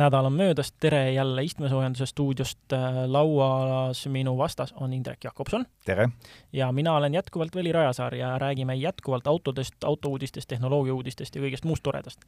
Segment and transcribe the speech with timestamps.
[0.00, 2.58] nädal on möödas, tere jälle istmesoojenduse stuudiost,
[3.06, 5.66] lauas minu vastas on Indrek Jakobson.
[5.84, 6.08] tere!
[6.52, 11.82] ja mina olen jätkuvalt Veli Rajasaar ja räägime jätkuvalt autodest, autouudistest, tehnoloogiauudistest ja kõigest muust
[11.82, 12.24] toredast.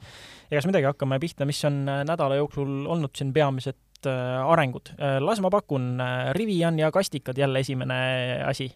[0.50, 4.94] egas midagi, hakkame pihta, mis on nädala jooksul olnud siin peamised äh, arengud.
[5.20, 5.98] las ma pakun,
[6.32, 7.94] Rivian ja kastikad jälle esimene
[8.46, 8.72] asi.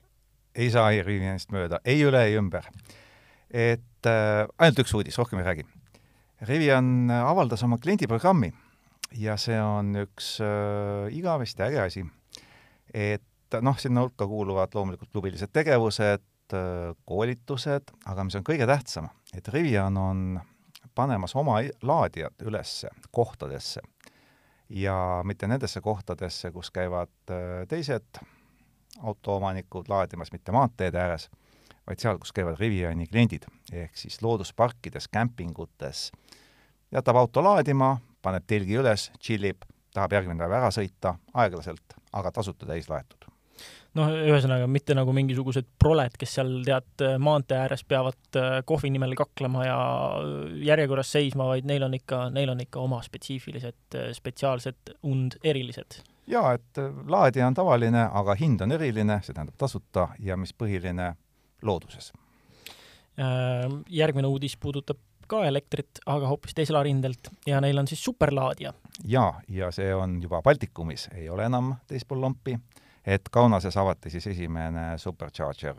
[0.54, 2.64] ei saa Rivianist mööda, ei üle, ei ümber.
[3.50, 5.66] et äh, ainult üks uudis, rohkem ei räägi
[6.48, 8.52] Rivian avaldas oma kliendiprogrammi
[9.18, 12.04] ja see on üks äh, igavesti äge asi.
[12.94, 19.08] et noh, sinna hulka kuuluvad loomulikult klubilised tegevused äh,, koolitused, aga mis on kõige tähtsam,
[19.34, 20.40] et Rivian on
[20.96, 23.82] panemas oma laadijad üles kohtadesse.
[24.68, 28.22] Ja mitte nendesse kohtadesse, kus käivad äh, teised
[29.02, 31.28] autoomanikud laadimas, mitte maanteede ääres,
[31.86, 36.10] vaid seal, kus käivad Riviani kliendid, ehk siis loodusparkides, kämpingutes,
[36.92, 42.68] jätab auto laadima, paneb telgi üles, tšillib, tahab järgmine päev ära sõita, aeglaselt, aga tasuta
[42.68, 43.30] täis laetud
[43.96, 49.16] noh, ühesõnaga mitte nagu mingisugused proled, kes seal tead maantee ääres peavad äh, kohvi nimel
[49.18, 49.78] kaklema ja
[50.66, 56.00] järjekorras seisma, vaid neil on ikka, neil on ikka oma spetsiifilised, äh, spetsiaalsed und erilised.
[56.26, 60.54] jaa, et äh, laadija on tavaline, aga hind on eriline, see tähendab tasuta ja mis
[60.54, 61.14] põhiline,
[61.62, 62.12] looduses.
[63.16, 68.72] Järgmine uudis puudutab ka elektrit, aga hoopis teisel rindelt ja neil on siis superlaadija.
[69.04, 72.58] jaa, ja see on juba Baltikumis, ei ole enam teispool lompi,
[73.06, 75.76] et Kaunases avati siis esimene supercharger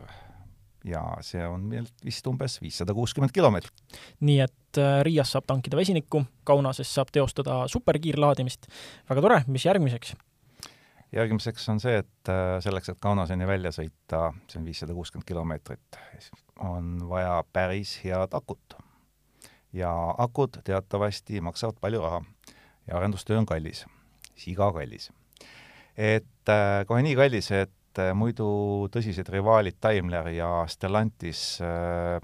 [0.84, 3.98] ja see on meil vist umbes viissada kuuskümmend kilomeetrit.
[4.20, 8.66] nii et äh, Riias saab tankida vesinikku, Kaunases saab teostada superkiirlaadimist.
[9.10, 10.14] väga tore, mis järgmiseks?
[11.12, 16.02] järgmiseks on see, et äh, selleks, et Kaunaseni välja sõita, see on viissada kuuskümmend kilomeetrit,
[16.64, 18.78] on vaja päris head akut
[19.72, 22.22] ja akud teatavasti maksavad palju raha
[22.86, 23.86] ja arendustöö on kallis,
[24.36, 25.12] siga kallis.
[25.96, 32.20] et äh, kohe nii kallis, et äh, muidu tõsised rivaalid Daimler ja Stellantis äh,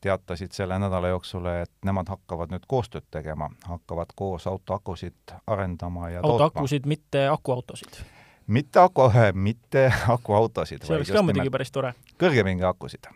[0.00, 6.24] teatasid selle nädala jooksul, et nemad hakkavad nüüd koostööd tegema, hakkavad koos autoakusid arendama ja
[6.24, 8.02] autoakusid, mitte akuautosid?
[8.46, 9.10] mitte aku,
[9.48, 10.82] mitte akuautosid.
[10.82, 11.94] see oleks ka muidugi päris tore.
[12.18, 13.12] kõrgepinge akusid,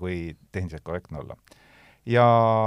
[0.00, 1.36] kui tehniliselt korrektne olla
[2.06, 2.26] ja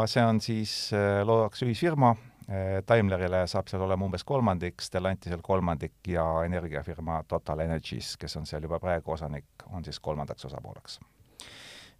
[0.09, 2.13] see on siis, äh, loodaks ühisfirma,
[2.47, 8.47] äh, Daimlerile saab seal olema umbes kolmandik, Stellantisel kolmandik ja energiafirma Total Energies, kes on
[8.49, 10.99] seal juba praegu osanik, on siis kolmandaks osapooleks.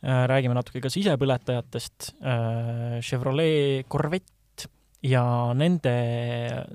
[0.06, 2.12] Äh, räägime natuke ka sisepõletajatest,
[3.02, 4.34] Chevrolet Corvette
[5.06, 5.24] ja
[5.54, 5.94] nende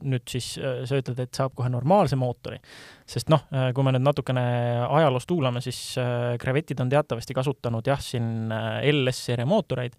[0.06, 2.60] nüüd siis, sa ütled, et saab kohe normaalse mootori,
[3.06, 3.42] sest noh,
[3.74, 4.44] kui me nüüd natukene
[4.86, 5.98] ajaloost kuulame, siis
[6.40, 8.54] Crevetid on teatavasti kasutanud jah, siin
[8.86, 9.98] LS-seeria mootoreid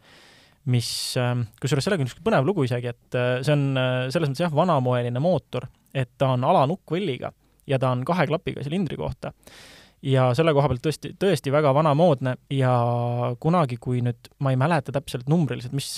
[0.71, 4.31] mis, ähm, kusjuures sellega on niisugune põnev lugu isegi, et äh, see on äh, selles
[4.31, 7.33] mõttes jah, vanamoeline mootor, et ta on alanukkvõlliga
[7.69, 9.33] ja ta on kahe klapiga silindri kohta.
[10.03, 12.73] ja selle koha pealt tõesti, tõesti väga vanamoodne ja
[13.39, 15.89] kunagi, kui nüüd, ma ei mäleta täpselt numbriliselt, mis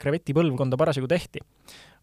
[0.00, 1.42] kreveti äh, põlvkonda parasjagu tehti,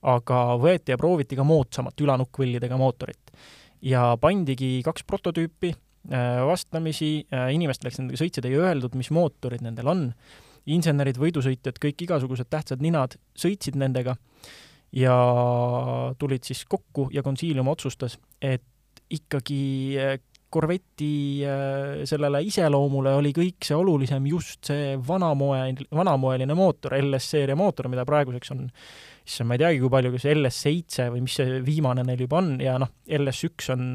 [0.09, 3.33] aga võeti ja prooviti ka moodsamat ülanukkvõllidega mootorit.
[3.81, 5.75] ja pandigi kaks prototüüpi
[6.45, 10.03] vastamisi, inimestele, kes nendega sõitsid, ei öeldud, mis mootorid nendel on
[10.73, 14.15] insenerid, võidusõitjad, kõik igasugused tähtsad ninad sõitsid nendega
[14.95, 15.15] ja
[16.19, 18.63] tulid siis kokku ja konsiilium otsustas, et
[19.11, 19.97] ikkagi
[20.55, 27.57] Corvetti eh, eh, sellele iseloomule oli kõik see olulisem just see vanamoe, vanamoeline mootor, LS-seeria
[27.59, 28.63] mootor, mida praeguseks on,
[29.25, 32.55] issand, ma ei teagi, kui palju, kas LS7 või mis see viimane neil juba on
[32.63, 33.85] ja noh, LS1 on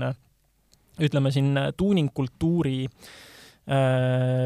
[1.00, 3.28] ütleme siin tuuningkultuuri äh, Äh,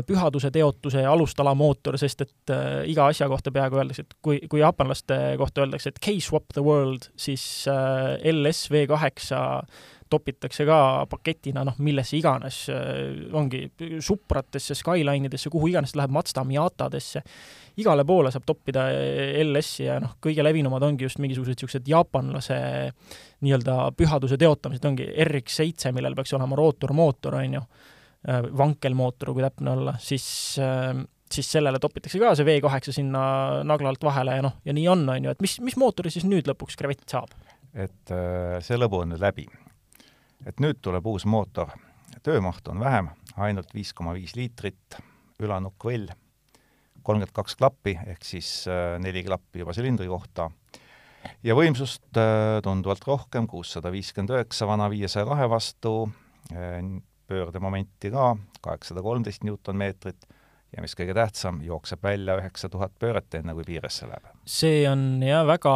[0.06, 4.60] pühaduse teotuse alustala mootor, sest et äh, iga asja kohta peaaegu öeldakse, et kui, kui
[4.60, 9.38] jaapanlaste kohta öeldakse, et K-swap the world, siis äh, LS V8
[10.10, 10.78] topitakse ka
[11.10, 12.58] paketina noh, millesse iganes,
[13.34, 13.64] ongi
[14.04, 17.22] Supratesse, Skyline idesse, kuhu iganes läheb, Mazda Miatadesse,
[17.80, 18.84] igale poole saab toppida
[19.40, 22.60] LS-i ja noh, kõige levinumad ongi just mingisugused niisugused jaapanlase
[23.42, 27.64] nii-öelda pühaduse teotamised, ongi RX7, millel peaks olema rootormootor, on ju.
[27.64, 27.93] Äh,
[28.58, 30.26] vankelmootor, kui täpne olla, siis
[30.62, 30.94] äh,
[31.34, 33.24] siis sellele topitakse ka see V8 sinna
[33.66, 36.26] nagla alt vahele ja noh, ja nii on, on ju, et mis, mis mootori siis
[36.28, 37.34] nüüd lõpuks Crevett saab?
[37.74, 39.46] et äh, see lõbu on nüüd läbi.
[40.46, 41.72] et nüüd tuleb uus mootor,
[42.24, 44.98] töömahtu on vähem, ainult viis koma viis liitrit,
[45.42, 46.08] ülanukk võll,
[47.02, 48.64] kolmkümmend kaks klappi, ehk siis
[49.02, 50.50] neli klappi juba silindri kohta,
[51.44, 52.20] ja võimsust
[52.64, 55.94] tunduvalt rohkem, kuussada viiskümmend üheksa vana viiesaja kahe vastu,
[57.28, 58.34] pöördemomenti ka,
[58.64, 60.26] kaheksasada kolmteist Newtonmeetrit,
[60.74, 64.28] ja mis kõige tähtsam, jookseb välja üheksa tuhat pööret, enne kui piiresse läheb.
[64.48, 65.74] see on jah, väga,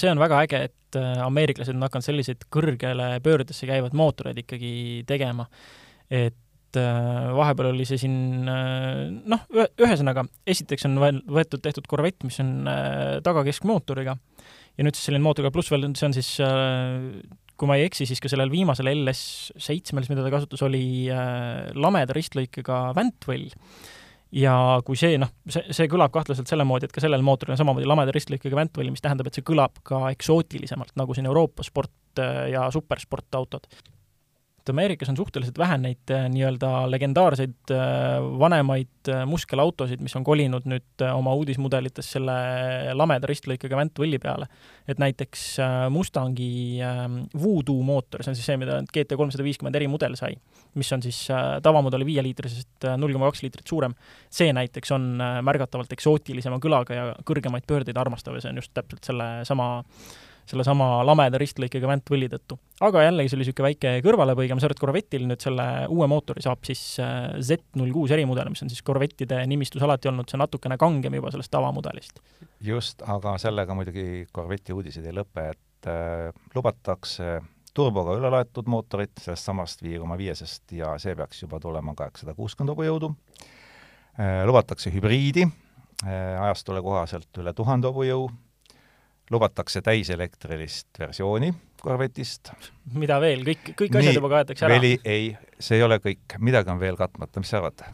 [0.00, 4.72] see on väga äge, et äh, ameeriklased on hakanud selliseid kõrgele pöördesse käivad mootoreid ikkagi
[5.08, 5.46] tegema.
[6.10, 12.66] et äh, vahepeal oli see siin noh, ühesõnaga, esiteks on võetud, tehtud korvett, mis on
[13.26, 14.16] tagakeskmootoriga
[14.78, 16.34] ja nüüd siis selline mootoriga, pluss veel see on siis
[17.60, 21.70] kui ma ei eksi, siis ka sellel viimasel LS seitsmel, mida ta kasutas, oli äh,
[21.76, 23.50] lameda ristlõikega väntvõll.
[24.32, 24.54] ja
[24.86, 27.88] kui see, noh, see, see kõlab kahtlaselt selle moodi, et ka sellel mootoril on samamoodi
[27.88, 32.46] lameda ristlõikega väntvõll, mis tähendab, et see kõlab ka eksootilisemalt, nagu siin Euroopa sport äh,
[32.54, 33.68] ja supersportautod
[34.60, 40.24] et Ameerikas on suhteliselt vähe neid äh, nii-öelda legendaarseid äh, vanemaid äh, muskelautosid, mis on
[40.26, 42.36] kolinud nüüd oma uudismudelites selle
[42.96, 44.50] lameda ristlõikega väntvõlli peale.
[44.90, 45.42] et näiteks
[45.92, 50.34] Mustangi ähm, Voodoo mootor, see on siis see, mida GT kolmsada viiskümmend erimudel sai,
[50.74, 51.20] mis on siis
[51.62, 53.94] tavamudeli viieliitrisest null koma kaks liitrit suurem,
[54.28, 55.12] see näiteks on
[55.46, 59.70] märgatavalt eksootilisema kõlaga ja kõrgemaid pöördeid armastav ja see on just täpselt selle sama
[60.50, 62.58] sellesama lameda ristlõikega väntvõlli tõttu.
[62.86, 66.08] aga jällegi, see oli niisugune väike kõrvalepõige, ma saan aru, et Corvette'il nüüd selle uue
[66.10, 70.78] mootori saab siis äh, Z06 erimudel, mis on siis Corvette'ide nimistus alati olnud see natukene
[70.80, 72.20] kangem juba sellest tavamudelist.
[72.64, 77.38] just, aga sellega muidugi Corvette'i uudised ei lõpe, et äh, lubatakse
[77.74, 82.34] turboga üle laetud mootorit sellest samast viie koma viiesest ja see peaks juba tulema kaheksasada
[82.38, 83.14] kuuskümmend hobujõudu
[84.18, 84.42] äh,.
[84.48, 88.28] lubatakse hübriidi äh, ajastule kohaselt üle tuhande hobujõu
[89.30, 92.52] lubatakse täiselektrilist versiooni korvetist.
[92.98, 94.76] mida veel, kõik, kõik asjad juba kaetakse ära?
[94.76, 97.84] veli, ei, see ei ole kõik, midagi on veel katmata, mis sa arvad?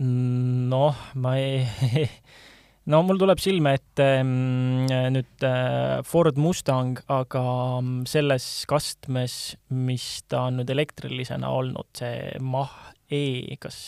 [0.00, 2.06] noh, ma ei
[2.92, 7.44] no mul tuleb silme ette mm, nüüd äh, Ford Mustang, aga
[7.80, 9.38] mm, selles kastmes,
[9.76, 13.80] mis ta on nüüd elektrilisena olnud, see Mach-E, kas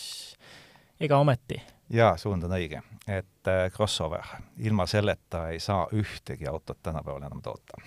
[1.02, 1.60] ega ometi?
[1.92, 3.31] jaa, suund on õige, et
[3.76, 4.22] crossover,
[4.58, 7.80] ilma selleta ei saa ühtegi autot tänapäeval enam toota.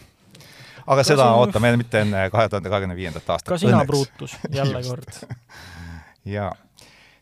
[0.87, 1.39] aga ka seda on...
[1.39, 3.53] ootame mitte enne kahe tuhande kahekümne viiendat aastat.
[3.53, 5.35] ka sina, Brutus, jälle kord.
[6.35, 6.55] jaa.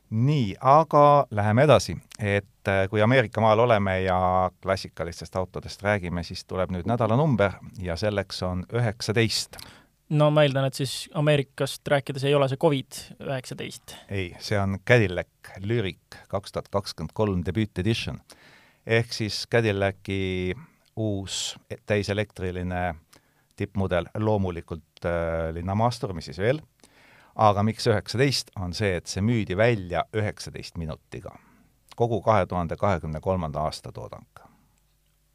[0.10, 6.46] nii, aga läheme edasi, et äh, kui Ameerika maal oleme ja klassikalistest autodest räägime, siis
[6.46, 9.58] tuleb nüüd nädalanumber ja selleks on üheksateist
[10.14, 13.96] no ma eeldan, et siis Ameerikast rääkides ei ole see Covid-19?
[14.10, 18.20] ei, see on Cadillac Lyric kaks tuhat kakskümmend kolm debüüt edition.
[18.86, 20.54] ehk siis Cadillaci
[20.96, 21.56] uus
[21.86, 22.96] täiselektriline
[23.56, 26.62] tippmudel, loomulikult äh, linnamaastur, mis siis veel,
[27.36, 31.36] aga miks üheksateist, on see, et see müüdi välja üheksateist minutiga.
[31.96, 34.53] kogu kahe tuhande kahekümne kolmanda aasta toodang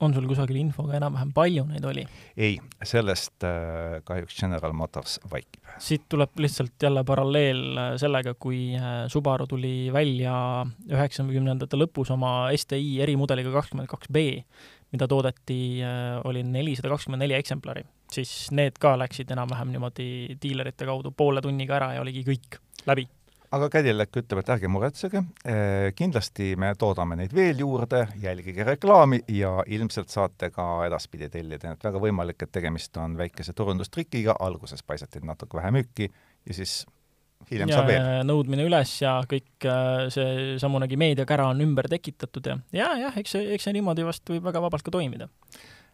[0.00, 2.04] on sul kusagil info ka enam-vähem, palju neid oli?
[2.38, 5.62] ei, sellest äh, kahjuks General Motors vaikib.
[5.82, 10.34] siit tuleb lihtsalt jälle paralleel äh, sellega, kui äh, Subaru tuli välja
[10.90, 14.24] üheksakümnendate lõpus oma STi erimudeliga kakskümmend kaks B,
[14.94, 17.84] mida toodeti äh,, oli nelisada kakskümmend neli eksemplari,
[18.14, 23.08] siis need ka läksid enam-vähem niimoodi diilerite kaudu poole tunniga ära ja oligi kõik läbi
[23.56, 29.22] aga Cadillac ütleb, et ärge muretsege, eh, kindlasti me toodame neid veel juurde, jälgige reklaami
[29.32, 34.82] ja ilmselt saate ka edaspidi tellida, et väga võimalik, et tegemist on väikese turundustrikiga, alguses
[34.82, 36.82] paisati natuke vähe müüki ja siis
[37.50, 38.10] hiljem ja, saab veel.
[38.28, 43.36] nõudmine üles ja kõik äh, see samunegi meediakära on ümber tekitatud ja ja, jah, eks
[43.36, 45.30] see, eks see niimoodi vast võib väga vabalt ka toimida.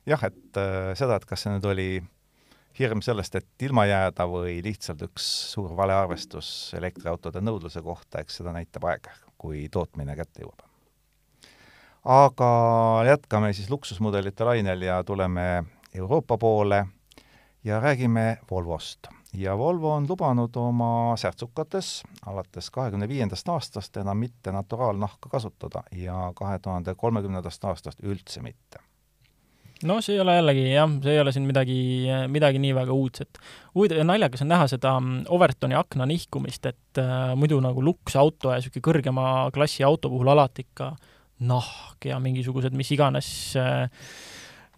[0.09, 1.89] jah, et äh, seda, et kas see nüüd oli
[2.79, 8.55] hirm sellest, et ilma jääda või lihtsalt üks suur valearvestus elektriautode nõudluse kohta, eks seda
[8.55, 10.65] näitab aeg, kui tootmine kätte jõuab.
[12.05, 12.51] aga
[13.07, 15.65] jätkame siis luksusmudelite lainel ja tuleme
[15.95, 16.87] Euroopa poole
[17.65, 19.07] ja räägime Volvost.
[19.33, 26.33] ja Volvo on lubanud oma särtsukates alates kahekümne viiendast aastast enam mitte naturaalnahka kasutada ja
[26.35, 28.84] kahe tuhande kolmekümnendast aastast üldse mitte
[29.89, 31.79] no see ei ole jällegi jah, see ei ole siin midagi,
[32.33, 33.41] midagi nii väga uudset.
[33.75, 38.53] huvitav ja naljakas on näha seda mm, Overtoni akna nihkumist, et äh, muidu nagu luksauto
[38.53, 40.95] ja niisugune kõrgema klassi auto puhul alati ikka
[41.45, 43.29] nahk ja mingisugused mis iganes
[43.61, 43.85] äh,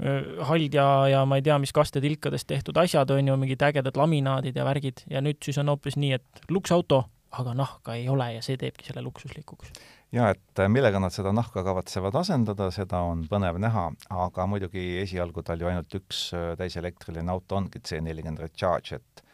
[0.02, 3.96] äh hald ja, ja ma ei tea, mis kastetilkadest tehtud asjad, on ju, mingid ägedad
[3.96, 7.04] laminaadid ja värgid ja nüüd siis on hoopis nii, et luksauto,
[7.36, 9.72] aga nahka ei ole ja see teebki selle luksuslikuks
[10.14, 13.88] ja et äh, millega nad seda nahka kavatsevad asendada, seda on põnev näha,
[14.26, 19.24] aga muidugi esialgu tal ju ainult üks äh, täiselektriline auto ongi C40 Recharge, et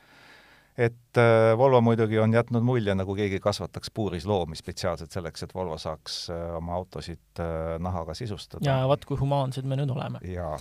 [0.72, 5.52] et äh, Volvo muidugi on jätnud mulje, nagu keegi kasvataks puuris loomi spetsiaalselt selleks, et
[5.54, 6.24] Volvo saaks
[6.56, 7.42] oma autosid
[7.78, 8.64] nahaga sisustada.
[8.64, 10.24] ja vaat kui humaansed me nüüd oleme.
[10.32, 10.56] jaa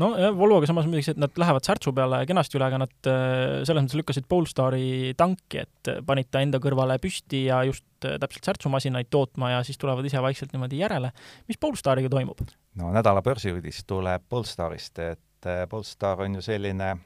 [0.00, 3.10] no jah, Volvoga samas muidugi see, et nad lähevad särtsu peale kenasti üle, aga nad
[3.10, 8.18] äh, selles mõttes lükkasid Polestari tanki, et panid ta enda kõrvale püsti ja just äh,
[8.22, 11.12] täpselt särtsumasinaid tootma ja siis tulevad ise vaikselt niimoodi järele.
[11.48, 12.44] mis Polestariga toimub?
[12.80, 16.96] no nädala börsiuudis tuleb Polestarist, et äh, Polestar on ju selline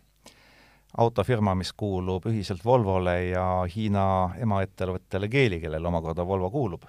[0.99, 6.89] autofirma, mis kuulub ühiselt Volvole ja Hiina emaettevõttele Geely, kellele omakorda Volvo kuulub.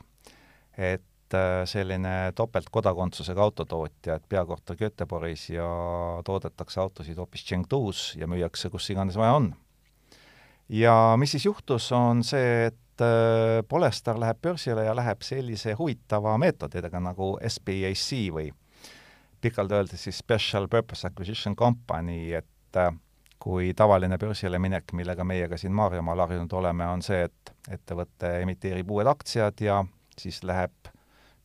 [0.77, 1.03] et
[1.33, 5.67] Äh, selline topeltkodakondsusega autotootja, et peakorter Göteborgis ja
[6.27, 9.53] toodetakse autosid hoopis Chengdu's ja müüakse kus iganes vaja on.
[10.69, 16.35] ja mis siis juhtus, on see, et äh, Polestar läheb börsile ja läheb sellise huvitava
[16.37, 18.51] meetodiga nagu SPAC või
[19.41, 22.91] pikalt öeldes siis Special Purpose Acquisition Company, et äh,
[23.39, 28.39] kui tavaline börsile minek, millega meie ka siin Maarjamaal harjunud oleme, on see, et ettevõte
[28.41, 29.85] emiteerib uued aktsiad ja
[30.19, 30.90] siis läheb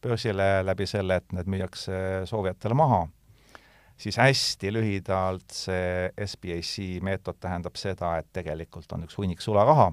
[0.02, 1.98] börsile läbi selle, et need müüakse
[2.28, 3.06] soovijatele maha,
[3.96, 9.92] siis hästi lühidalt see SBAC meetod tähendab seda, et tegelikult on üks hunnik sularaha,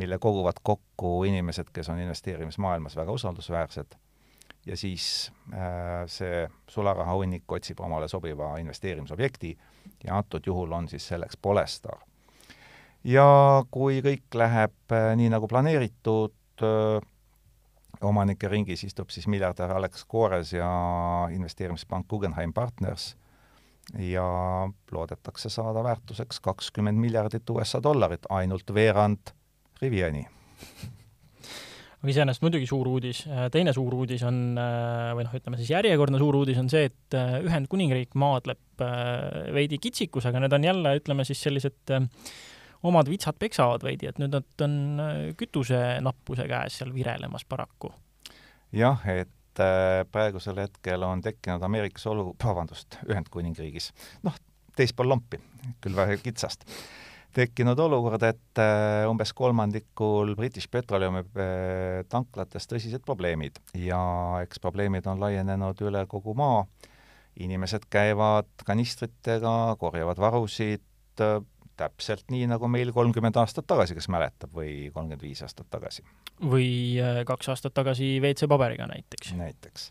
[0.00, 3.98] mille koguvad kokku inimesed, kes on investeerimismaailmas väga usaldusväärsed,
[4.66, 9.56] ja siis äh, see sularaha hunnik otsib omale sobiva investeerimisobjekti
[10.04, 11.98] ja antud juhul on siis selleks Polestar.
[13.04, 17.00] ja kui kõik läheb äh, nii, nagu planeeritud äh,,
[18.02, 20.68] omanike ringis istub siis miljardär Alex Kores ja
[21.32, 23.14] investeerimispank Guggenheim Partners
[23.98, 24.24] ja
[24.92, 29.34] loodetakse saada väärtuseks kakskümmend miljardit USA dollarit, ainult veerand
[29.80, 30.26] Riviani.
[32.00, 34.38] aga iseenesest muidugi suur uudis, teine suur uudis on,
[35.16, 38.84] või noh, ütleme siis järjekordne suur uudis on see, et Ühendkuningriik maadleb
[39.56, 41.96] veidi kitsikusega, need on jälle, ütleme siis sellised
[42.86, 47.92] omad vitsad peksavad veidi, et nüüd nad on äh, kütusenappuse käes seal virelemas paraku.
[48.72, 53.90] jah, et äh, praegusel hetkel on tekkinud Ameerikas olu, vabandust, Ühendkuningriigis,
[54.26, 54.36] noh,
[54.76, 55.40] teispool lompi,
[55.82, 56.64] küll väga kitsast,
[57.36, 61.24] tekkinud olukord, et äh, umbes kolmandikul British Petroleumi
[62.10, 64.00] tanklates tõsised probleemid ja
[64.44, 66.64] eks probleemid on laienenud üle kogu maa,
[67.40, 70.82] inimesed käivad kanistritega, korjavad varusid,
[71.80, 76.04] täpselt nii, nagu meil kolmkümmend aastat tagasi, kes mäletab, või kolmkümmend viis aastat tagasi.
[76.40, 79.32] või äh, kaks aastat tagasi WC-paberiga näiteks.
[79.38, 79.88] näiteks.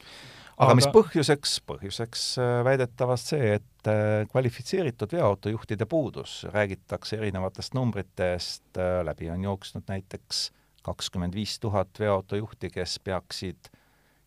[0.58, 8.82] aga mis põhjuseks, põhjuseks äh, väidetavast see, et äh, kvalifitseeritud veoautojuhtide puudus, räägitakse erinevatest numbritest,
[9.04, 10.50] läbi on jooksnud näiteks
[10.86, 13.72] kakskümmend viis tuhat veoautojuhti, kes peaksid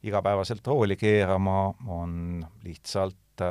[0.03, 3.43] igapäevaselt rooli keerama, on lihtsalt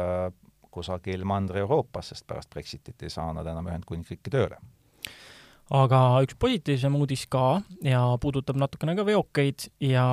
[0.71, 4.59] kusagil Mandri-Euroopas, sest pärast Brexitit ei saa nad enam Ühendkuningriiki tööle.
[5.71, 10.05] aga üks positiivsem uudis ka ja puudutab natukene ka veokeid ja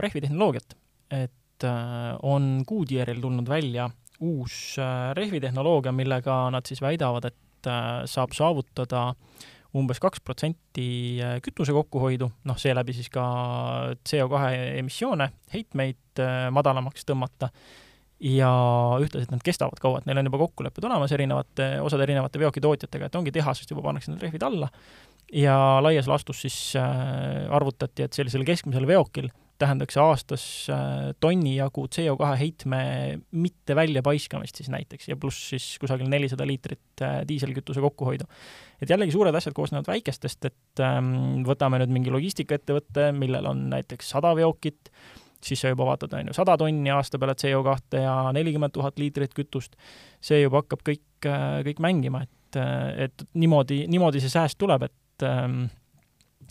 [0.00, 0.76] rehvitehnoloogiat.
[1.10, 3.90] et äh, on Goodyearil tulnud välja
[4.20, 9.14] uus äh, rehvitehnoloogia, millega nad siis väidavad, et äh, saab saavutada
[9.74, 13.22] umbes kaks protsenti kütuse kokkuhoidu, noh, seeläbi siis ka
[14.04, 14.40] CO2
[14.82, 16.20] emissioone, heitmeid
[16.52, 17.48] madalamaks tõmmata
[18.22, 18.50] ja
[19.02, 23.08] ühtlasi, et nad kestavad kaua, et neil on juba kokkulepped olemas erinevate, osade erinevate veokitootjatega,
[23.08, 24.68] et ongi tehasest juba pannakse need rehvid alla
[25.32, 29.30] ja laias laastus siis äh, arvutati, et sellisel keskmisel veokil
[29.62, 32.82] tähendaks see aastas äh, tonni jagu CO2 heitme
[33.30, 38.26] mitte väljapaiskamist siis näiteks ja pluss siis kusagil nelisada liitrit äh, diiselkütuse kokkuhoidu.
[38.82, 44.14] et jällegi suured asjad koosnevad väikestest, et ähm, võtame nüüd mingi logistikaettevõtte, millel on näiteks
[44.16, 44.90] sada veokit,
[45.44, 49.34] siis sa juba vaatad, on ju, sada tonni aasta peale CO2 ja nelikümmend tuhat liitrit
[49.36, 49.76] kütust,
[50.22, 51.28] see juba hakkab kõik,
[51.68, 52.60] kõik mängima, et,
[53.08, 55.64] et niimoodi, niimoodi see sääst tuleb, et ähm,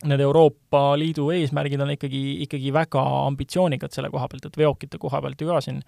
[0.08, 5.22] need Euroopa Liidu eesmärgid on ikkagi, ikkagi väga ambitsioonikad selle koha pealt, et veokite koha
[5.22, 5.82] pealt ju ka siin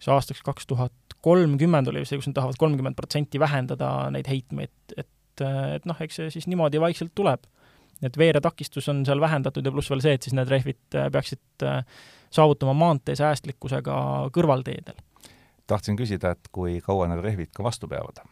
[0.00, 4.72] see aastaks kaks tuhat kolmkümmend oli see, kus nad tahavad kolmkümmend protsenti vähendada neid heitmeid,
[4.96, 7.44] et, et noh, eks see siis niimoodi vaikselt tuleb.
[8.00, 11.82] et veeretakistus on seal vähendatud ja pluss veel see, et siis need rehvid peaksid äh,
[12.30, 13.94] saavutama maantee säästlikkusega
[14.34, 14.98] kõrvalteedel.
[15.66, 18.22] tahtsin küsida, et kui kaua need rehvid ka vastu peavad?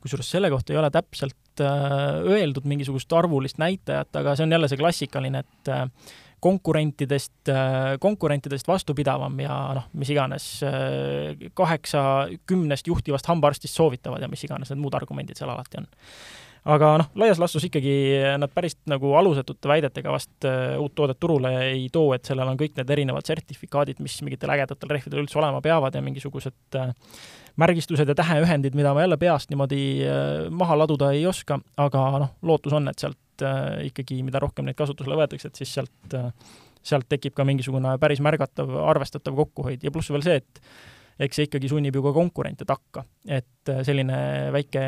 [0.00, 4.68] kusjuures selle kohta ei ole täpselt äh, öeldud mingisugust arvulist näitajat, aga see on jälle
[4.70, 5.84] see klassikaline, et äh,
[6.40, 10.48] konkurentidest, äh, konkurentidest vastupidavam ja noh, mis iganes
[11.54, 12.02] kaheksa
[12.46, 15.88] kümnest juhtivast hambaarstist soovitavad ja mis iganes need muud argumendid seal alati on
[16.66, 17.94] aga noh, laias laastus ikkagi
[18.40, 22.58] nad päris nagu alusetute väidetega vast uh, uut toodet turule ei too, et sellel on
[22.58, 26.90] kõik need erinevad sertifikaadid, mis mingitel ägedatel rehvidel üldse olema peavad ja mingisugused uh,
[27.62, 32.34] märgistused ja täheühendid, mida ma jälle peast niimoodi uh, maha laduda ei oska, aga noh,
[32.46, 33.22] lootus on, et sealt
[33.84, 36.14] ikkagi, mida rohkem neid kasutusele võetakse, et siis sealt,
[36.80, 39.84] sealt tekib ka mingisugune päris märgatav, arvestatav kokkuhoid.
[39.84, 40.60] Ja pluss veel see, et
[41.18, 43.04] eks see ikkagi sunnib ju ka konkurente takka.
[43.26, 44.16] et äh, selline
[44.52, 44.82] väike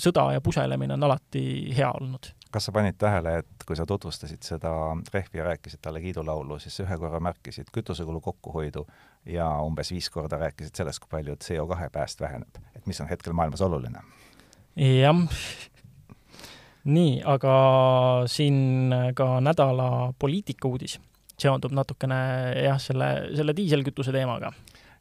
[0.00, 1.42] sõda ja puselemine on alati
[1.76, 2.30] hea olnud.
[2.50, 4.72] kas sa panid tähele, et kui sa tutvustasid seda
[5.12, 8.86] rehvi ja rääkisid talle kiidulaulu, siis ühe korra märkisid kütusekulu kokkuhoidu
[9.26, 13.32] ja umbes viis korda rääkisid sellest, kui palju CO2 pääst väheneb, et mis on hetkel
[13.36, 14.04] maailmas oluline?
[14.78, 15.26] jah,
[16.84, 17.54] nii, aga
[18.30, 21.00] siin ka nädala poliitikauudis
[21.38, 22.18] seondub natukene
[22.64, 24.52] jah, selle, selle diiselkütuse teemaga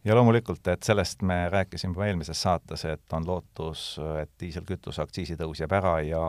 [0.07, 5.59] ja loomulikult, et sellest me rääkisime juba eelmises saates, et on lootus, et diiselkütuse aktsiisitõus
[5.63, 6.21] jääb ära ja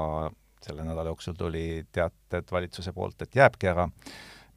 [0.64, 3.88] selle nädala jooksul tuli teated valitsuse poolt, et jääbki ära.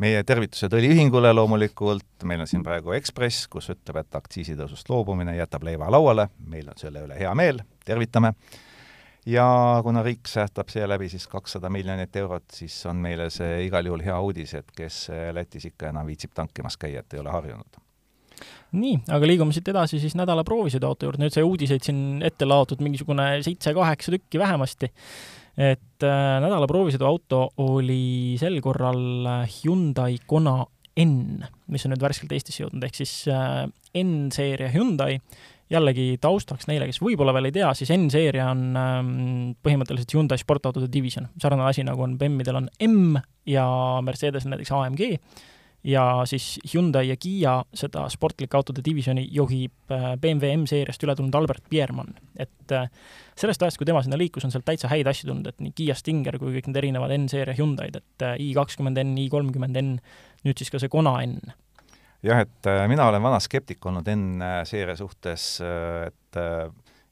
[0.02, 5.64] meie tervitused õliühingule loomulikult, meil on siin praegu Ekspress, kus ütleb, et aktsiisitõusust loobumine jätab
[5.64, 8.34] leiva lauale, meil on selle üle hea meel, tervitame
[9.26, 9.46] ja
[9.84, 14.18] kuna riik säästab seeläbi siis kakssada miljonit eurot, siis on meile see igal juhul hea
[14.20, 17.82] uudis, et kes Lätis ikka enam viitsib tankimas käia, et ei ole harjunud.
[18.78, 22.84] Nii, aga liigume siit edasi siis nädala proovisõiduauto juurde, nüüd sai uudiseid siin ette laotud
[22.84, 24.92] mingisugune seitse-kaheksa tükki vähemasti.
[25.58, 30.62] et äh, nädala proovisõiduauto oli sel korral Hyundai Kona
[31.00, 31.40] N,
[31.72, 33.64] mis on nüüd värskelt Eestisse jõudnud, ehk siis äh,
[34.02, 35.20] N-seeria Hyundai.
[35.72, 39.14] Jällegi taustaks neile, kes võib-olla veel ei tea, siis N-seeria on ähm,
[39.64, 43.16] põhimõtteliselt Hyundai sportautode divisjon, sarnane asi, nagu on BEM-idel on M
[43.48, 43.64] ja
[44.04, 45.06] Mercedesel näiteks AMG,
[45.84, 51.36] ja siis Hyundai ja Kiia seda sportlike autode divisjoni juhib äh, BMW M-seeriast üle tulnud
[51.36, 52.14] Albert Biermann.
[52.36, 52.90] et äh,
[53.38, 55.96] sellest ajast, kui tema sinna liikus, on sealt täitsa häid asju tulnud, et nii Kiia
[55.98, 59.98] Stinger kui kõik need erinevad N-seeria Hyundai'd, et äh, i20 N, i30 N,
[60.46, 61.40] nüüd siis ka see Kona N
[62.22, 66.42] jah, et mina olen vana skeptik olnud enne seeria suhtes, et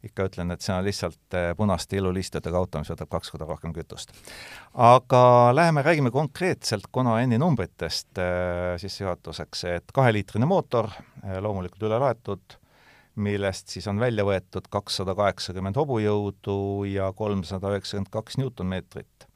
[0.03, 4.13] ikka ütlen, et see on lihtsalt punaste ilulistidega auto, mis võtab kaks korda rohkem kütust.
[4.73, 8.21] aga läheme räägime konkreetselt Kona N-i numbritest
[8.79, 10.87] sissejuhatuseks, et kaheliitrine mootor,
[11.41, 12.59] loomulikult üle laetud,
[13.19, 19.27] millest siis on välja võetud kakssada kaheksakümmend hobujõudu ja kolmsada üheksakümmend kaks Newtonmeetrit.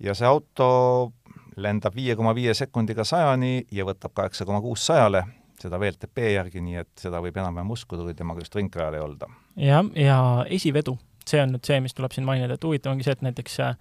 [0.00, 1.12] ja see auto
[1.60, 5.24] lendab viie koma viie sekundiga sajani ja võtab kaheksa koma kuus sajale,
[5.62, 9.30] seda VLTP järgi, nii et seda võib enam-vähem uskuda, kui temaga just ringrajal ei olda.
[9.60, 10.96] jah, ja esivedu,
[11.26, 13.78] see on nüüd see, mis tuleb siin mainida, et huvitav ongi see, et näiteks äh,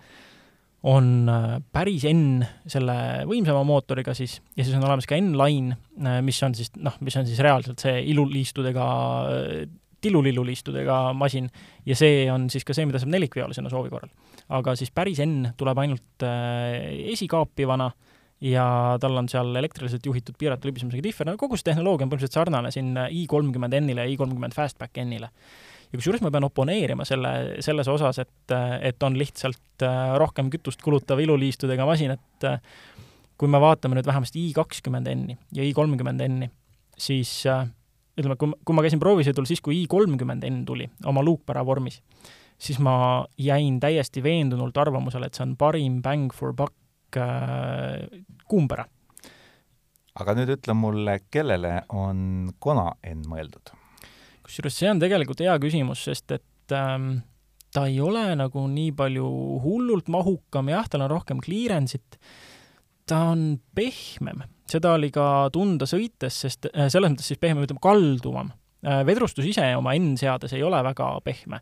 [0.89, 2.95] on äh, päris N selle
[3.29, 7.17] võimsama mootoriga siis ja siis on olemas ka N-Line, äh, mis on siis noh, mis
[7.19, 8.87] on siis reaalselt see iluliistudega
[10.01, 11.49] tillulilluliistudega masin
[11.85, 14.11] ja see on siis ka see, mida saab nelikveolisena soovi korral.
[14.55, 17.91] aga siis päris N tuleb ainult äh, esikaapivana
[18.41, 22.37] ja tal on seal elektriliselt juhitud piiratud libisemisega dihver, no kogu see tehnoloogia on põhimõtteliselt
[22.37, 25.29] sarnane siin i30 N-ile ja i30 Fastback N-ile.
[25.91, 27.33] ja kusjuures ma pean oponeerima selle,
[27.65, 32.61] selles osas, et, et on lihtsalt äh, rohkem kütust kulutav iluliistudega masin, et äh,
[33.39, 36.51] kui me vaatame nüüd vähemasti i20 N-i ja i30 N-i,
[36.97, 37.67] siis äh,
[38.19, 41.99] ütleme, kui, kui ma käisin proovisõidul siis, kui i30 N tuli oma luukpära vormis,
[42.59, 46.75] siis ma jäin täiesti veendunult arvamusele, et see on parim bang for buck
[47.17, 48.85] äh, kuumpära.
[50.19, 53.73] aga nüüd ütle mulle, kellele on Kona N mõeldud?
[54.43, 57.21] kusjuures see on tegelikult hea küsimus, sest et ähm,
[57.73, 59.25] ta ei ole nagu nii palju
[59.63, 62.17] hullult mahukam, jah, tal on rohkem clearance'it,
[63.05, 67.81] ta on pehmem seda oli ka tunda sõites, sest äh, selles mõttes siis pehmem, ütleme
[67.83, 68.51] kalduvam.
[68.85, 71.61] Äh, vedrustus ise oma N-seades ei ole väga pehme.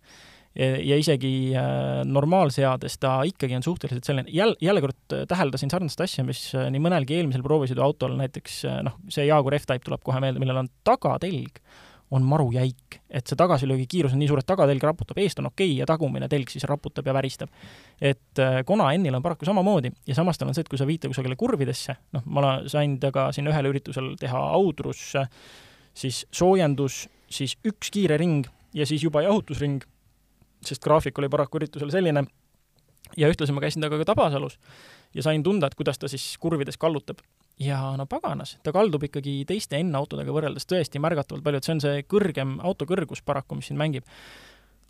[0.58, 6.26] Ja isegi äh, normaalseades ta ikkagi on suhteliselt selline, jälle, jälle kord täheldasin sarnast asja,
[6.28, 10.72] mis nii mõnelgi eelmisel proovisõiduautol näiteks noh, see Jaguar F-Type tuleb kohe meelde, millel on
[10.88, 11.62] tagatelg
[12.12, 15.50] on maru jäik, et see tagasilöögi kiirus on nii suur, et tagatelg raputab, eest on
[15.50, 17.52] okei okay, ja tagumine telg siis raputab ja väristab.
[18.02, 20.88] et äh, Kona N-il on paraku samamoodi ja samas tal on see, et kui sa
[20.88, 25.26] viite kusagile kurvidesse, noh, ma sain temaga siin ühel üritusel teha audrusse,
[25.94, 29.84] siis soojendus, siis üks kiire ring ja siis juba jahutusring,
[30.68, 32.26] sest graafik oli paraku üritusel selline,
[33.18, 34.58] ja ühtlasi ma käisin temaga ka Tabasalus
[35.16, 37.22] ja sain tunda, et kuidas ta siis kurvides kallutab
[37.60, 41.84] ja no paganas, ta kaldub ikkagi teiste N-autodega võrreldes tõesti märgatavalt palju, et see on
[41.84, 44.06] see kõrgem auto kõrgus paraku, mis siin mängib.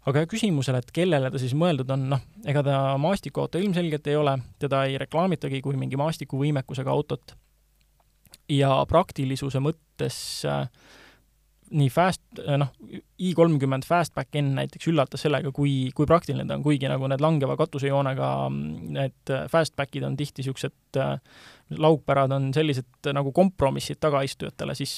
[0.08, 4.38] aga küsimusele, et kellele ta siis mõeldud on, noh, ega ta maastikuauto ilmselgelt ei ole,
[4.60, 7.36] teda ei reklaamitagi kui mingi maastikuvõimekusega autot.
[8.50, 10.68] ja praktilisuse mõttes äh,
[11.76, 12.22] nii fast,
[12.60, 12.70] noh,
[13.20, 17.58] i30 Fastback N näiteks üllatas sellega, kui, kui praktiline ta on, kuigi nagu need langeva
[17.60, 21.18] katusejoonega need Fastbackid on tihti niisugused äh,
[21.84, 24.94] laupärad on sellised nagu kompromissid tagaistujatele, siis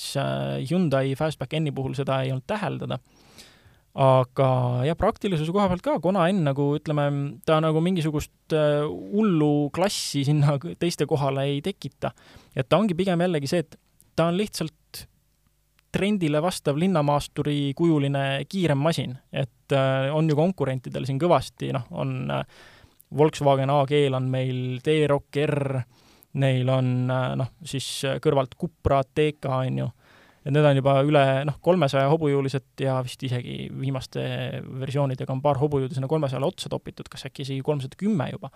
[0.69, 2.99] Hyundai Fastback N-i puhul seda ei olnud täheldada.
[3.99, 4.49] aga
[4.85, 7.09] jah, praktilisuse koha pealt ka, Kona N nagu ütleme,
[7.45, 12.13] ta nagu mingisugust hullu klassi sinna teiste kohale ei tekita.
[12.55, 13.79] et ta ongi pigem jällegi see, et
[14.15, 14.75] ta on lihtsalt
[15.91, 22.19] trendile vastav linnamaasturi kujuline kiirem masin, et äh, on ju konkurentidel siin kõvasti, noh, on
[22.33, 22.43] äh,
[23.17, 25.79] Volkswagen AG-l on meil T-Roc R,
[26.41, 27.87] neil on äh, noh, siis
[28.21, 29.87] kõrvalt Cupra TK, on ju,
[30.43, 34.21] et need on juba üle noh, kolmesaja hobujõulised ja vist isegi viimaste
[34.83, 38.53] versioonidega on paar hobujõudu sinna kolmesajale otsa topitud, kas äkki isegi kolmsada kümme juba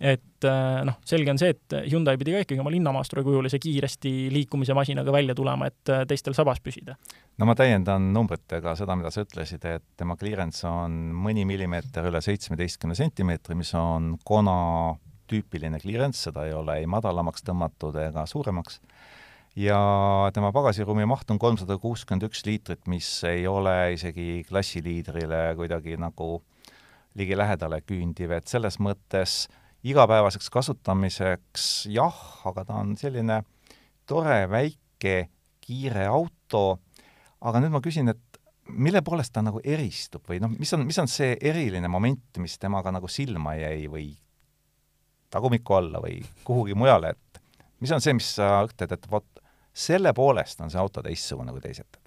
[0.00, 4.74] et äh, noh, selge on see, et Hyundai pidi ka ikkagi oma linnamaasturikujulise kiiresti liikumise
[4.74, 6.96] masinaga välja tulema, et äh, teistel sabas püsida.
[7.38, 12.22] no ma täiendan numbritega seda, mida sa ütlesid, et tema clearance on mõni millimeeter üle
[12.24, 14.58] seitsmeteistkümne sentimeetri, mis on Kona
[15.30, 18.80] tüüpiline clearance, seda ei ole ei madalamaks tõmmatud ega suuremaks,
[19.56, 19.78] ja
[20.34, 26.40] tema pagasiruumi maht on kolmsada kuuskümmend üks liitrit, mis ei ole isegi klassiliidrile kuidagi nagu
[27.14, 33.42] ligilähedale küündiv, et selles mõttes äh, igapäevaseks kasutamiseks jah, aga ta on selline
[34.08, 35.16] tore, väike,
[35.64, 36.80] kiire auto,
[37.44, 38.40] aga nüüd ma küsin, et
[38.72, 42.56] mille poolest ta nagu eristub või noh, mis on, mis on see eriline moment, mis
[42.60, 44.08] temaga nagu silma jäi või
[45.34, 47.42] tagumiku alla või kuhugi mujale, et
[47.84, 49.28] mis on see, mis sa ütled, et vot
[49.74, 52.00] selle poolest on see auto teistsugune kui teised?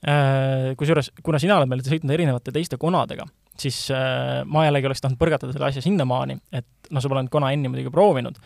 [0.00, 3.26] Äh, kusjuures, kuna sina oled meil sõitnud erinevate teiste konadega,
[3.60, 7.32] siis äh, ma jällegi oleks tahtnud põrgatada selle asja sinnamaani, et noh, sa pole nüüd
[7.32, 8.38] Kona N-i muidugi proovinud,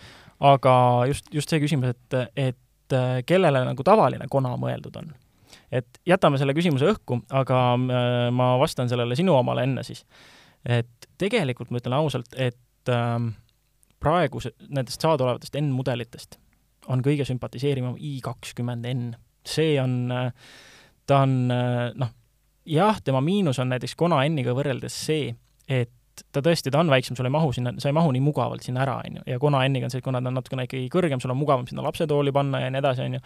[0.44, 0.74] aga
[1.11, 5.12] just, just see küsimus, et, et äh, kellele nagu tavaline Kona mõeldud on.
[5.74, 10.05] et jätame selle küsimuse õhku, aga äh, ma vastan sellele sinu omale enne siis.
[10.64, 13.18] et tegelikult ma ütlen ausalt, et äh,
[14.03, 16.40] praegu nendest saadaolevatest N-mudelitest
[16.92, 19.14] on kõige sümpatiseerivam i kakskümmend N.
[19.48, 20.12] see on,
[21.09, 22.11] ta on noh,
[22.66, 25.35] jah, tema miinus on näiteks Kona N-iga võrreldes see,
[25.68, 25.92] et
[26.33, 28.85] ta tõesti, ta on väiksem, sul ei mahu sinna, sa ei mahu nii mugavalt sinna
[28.85, 31.22] ära, on ju, ja Kona N-iga on see, et kuna ta on natukene ikkagi kõrgem,
[31.22, 33.22] sul on mugavam sinna lapsetooli panna ja nii edasi, on ju,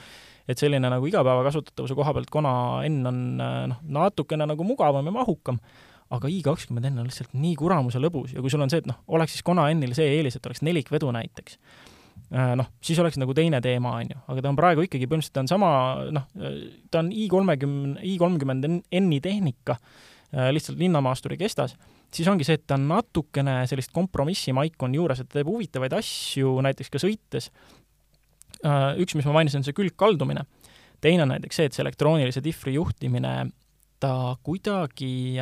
[0.49, 2.55] et selline nagu igapäeva kasutatavuse koha pealt Kona
[2.89, 5.61] N on noh, natukene nagu mugavam ja mahukam,
[6.15, 9.03] aga i20 N on lihtsalt nii kuramuse lõbus ja kui sul on see, et noh,
[9.13, 11.61] oleks siis Kona N-il see eelis, et oleks nelikvedu näiteks,
[12.31, 15.45] noh, siis oleks nagu teine teema, on ju, aga ta on praegu ikkagi põhimõtteliselt, ta
[15.45, 15.71] on sama,
[16.13, 16.27] noh,
[16.93, 18.69] ta on i kolmekümne, i kolmkümmend
[19.01, 19.79] N-i tehnika,
[20.35, 21.77] äh, lihtsalt linnamaasturi kestas,
[22.15, 25.49] siis ongi see, et ta on natukene sellist kompromissi maik on juures, et ta teeb
[25.49, 27.49] huvitavaid asju näiteks ka sõites.
[28.61, 30.45] Äh, üks, mis ma mainisin, on see külgkaldumine.
[31.01, 33.33] teine on näiteks see, et see elektroonilise dihvri juhtimine,
[34.03, 34.13] ta
[34.43, 35.39] kuidagi,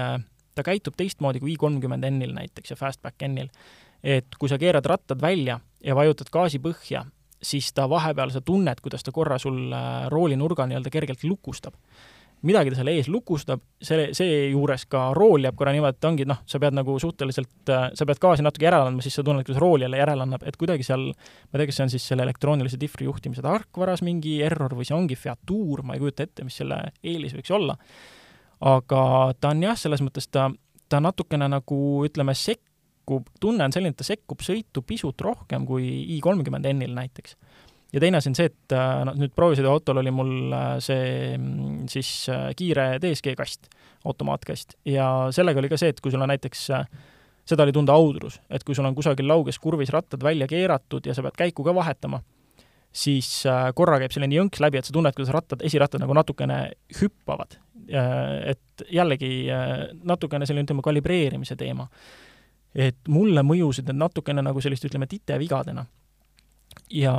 [0.55, 3.51] ta käitub teistmoodi kui i kolmkümmend N-il näiteks ja Fastback N-il
[4.07, 7.05] et kui sa keerad rattad välja ja vajutad gaasi põhja,
[7.43, 11.75] siis ta vahepeal, sa tunned, kuidas ta korra sul äh, roolinurga nii-öelda kergelt lukustab.
[12.47, 16.43] midagi ta seal ees lukustab, see, seejuures ka rool jääb korra niimoodi, et ongi noh,
[16.47, 19.63] sa pead nagu suhteliselt, äh, sa pead gaasi natuke järele andma, siis sa tunned, kuidas
[19.63, 22.27] rool jälle järele annab, et kuidagi seal, ma ei tea, kas see on siis selle
[22.29, 26.61] elektroonilise dihvri juhtimise tarkvaras mingi error või see ongi featuur, ma ei kujuta ette, mis
[26.61, 27.79] selle eelis võiks olla.
[28.61, 29.01] aga
[29.41, 30.51] ta on jah, selles mõttes ta,
[30.89, 32.65] ta natukene nagu ütleme, sek-,
[33.07, 37.37] sekkub, tunne on selline, et ta sekkub sõitu pisut rohkem kui i kolmkümmend N-il näiteks.
[37.93, 38.75] ja teine asi on see, et
[39.07, 43.71] noh, nüüd proovisõiduautol oli mul äh, see mm, siis äh, kiire DSG kast,
[44.05, 46.67] automaatkast, ja sellega oli ka see, et kui sul on näiteks
[47.47, 51.15] seda oli tunda audrus, et kui sul on kusagil lauges kurvis rattad välja keeratud ja
[51.15, 52.21] sa pead käiku ka vahetama,
[52.91, 53.45] siis
[53.79, 56.59] korra käib selline jõnks läbi, et sa tunned, kuidas rattad, esirattad nagu natukene
[56.99, 57.55] hüppavad.
[57.87, 59.47] Et jällegi
[60.03, 61.87] natukene selline, ütleme, kalibreerimise teema
[62.77, 65.87] et mulle mõjusid need natukene nagu sellist, ütleme, titevigadena.
[66.93, 67.15] ja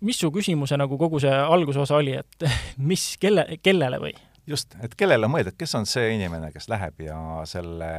[0.00, 2.46] mis su küsimuse nagu kogu see algusosa oli, et
[2.90, 4.14] mis, kelle, kellele või?
[4.46, 7.90] just, et kellele mõeldud, kes on see inimene, kes läheb ja selle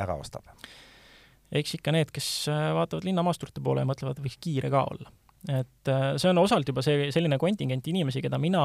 [0.00, 0.46] ära ostab?
[1.52, 5.10] eks ikka need, kes äh, vaatavad linnamaasturite poole ja mõtlevad, võiks kiire ka olla.
[5.48, 8.62] et äh, see on osalt juba see, selline kontingent inimesi, keda mina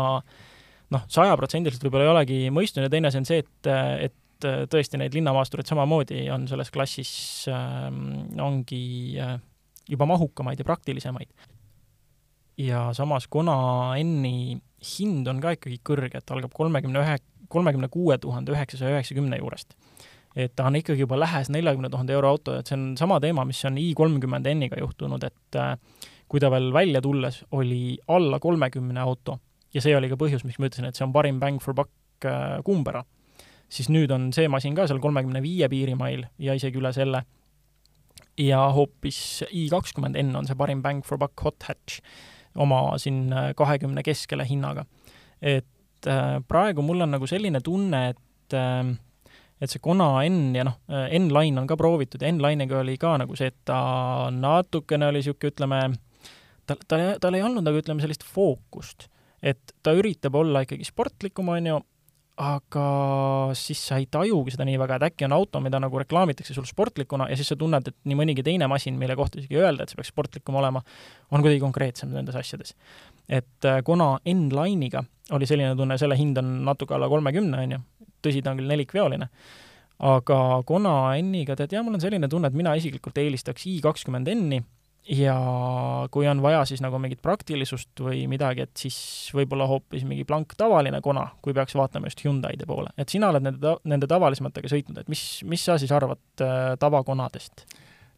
[0.93, 3.71] noh, sajaprotsendiliselt võib-olla ei olegi mõistnud ja teine asi on see, et,
[4.07, 7.11] et et äh, tõesti neid linnamaastureid samamoodi on selles klassis
[7.51, 7.87] äh,,
[8.43, 9.37] ongi äh,
[9.89, 11.29] juba mahukamaid ja praktilisemaid.
[12.57, 14.57] ja samas Kona N-i
[14.97, 17.17] hind on ka ikkagi kõrge, et algab kolmekümne ühe,
[17.49, 19.75] kolmekümne kuue tuhande üheksasaja üheksakümne juurest.
[20.35, 23.45] et ta on ikkagi juba lähes neljakümne tuhande euro auto, et see on sama teema,
[23.45, 25.75] mis on i kolmkümmend N-iga juhtunud, et äh,
[26.27, 29.39] kui ta veel välja tulles oli alla kolmekümne auto
[29.73, 31.93] ja see oli ka põhjus, miks ma ütlesin, et see on parim bang for buck
[32.65, 33.03] kumbera
[33.69, 37.23] siis nüüd on see masin ka seal kolmekümne viie piirimail ja isegi üle selle.
[38.37, 42.01] ja hoopis i kakskümmend N on see parim bang for buck hot hatch
[42.55, 44.85] oma siin äh, kahekümne keskele hinnaga.
[45.41, 48.95] et äh, praegu mul on nagu selline tunne, et äh,
[49.61, 53.35] et see Kona N ja noh, N-Line on ka proovitud ja N-Line'iga oli ka nagu
[53.35, 55.79] see, et ta natukene oli niisugune, ütleme,
[56.69, 59.07] tal, tal, tal ei olnud nagu ütleme, sellist fookust
[59.41, 61.79] et ta üritab olla ikkagi sportlikum, on ju,
[62.37, 62.87] aga
[63.57, 66.67] siis sa ei tajugi seda nii väga, et äkki on auto, mida nagu reklaamitakse sul
[66.69, 69.93] sportlikuna ja siis sa tunned, et nii mõnigi teine masin, mille kohta isegi öelda, et
[69.93, 70.83] see peaks sportlikum olema,
[71.33, 72.75] on kuidagi konkreetsem nendes asjades.
[73.27, 77.81] et äh, kuna N-Line'iga oli selline tunne, selle hind on natuke alla kolmekümne, on ju,
[78.23, 79.29] tõsi, ta on küll nelikveoline,
[80.05, 84.29] aga Kona N-iga tead, jah, mul on selline tunne, et mina isiklikult eelistaks i kakskümmend
[84.35, 84.61] N-i
[85.09, 85.37] ja
[86.11, 88.97] kui on vaja siis nagu mingit praktilisust või midagi, et siis
[89.35, 92.91] võib-olla hoopis mingi blank tavaline kona, kui peaks vaatama just Hyundai'de poole.
[92.97, 97.65] et sina oled nende, nende tavalisematega sõitnud, et mis, mis sa siis arvad äh, tavakonadest?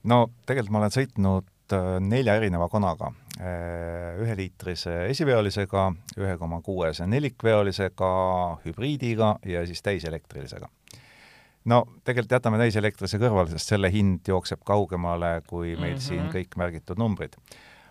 [0.09, 5.85] no tegelikult ma olen sõitnud äh, nelja erineva konaga, äh, üheliitrise esiveolisega,
[6.17, 8.11] ühe koma kuuese nelikveolisega,
[8.65, 10.69] hübriidiga ja siis täiselektrilisega
[11.65, 16.07] no tegelikult jätame täiselektrise kõrvale, sest selle hind jookseb kaugemale kui meil mm -hmm.
[16.07, 17.35] siin kõik märgitud numbrid.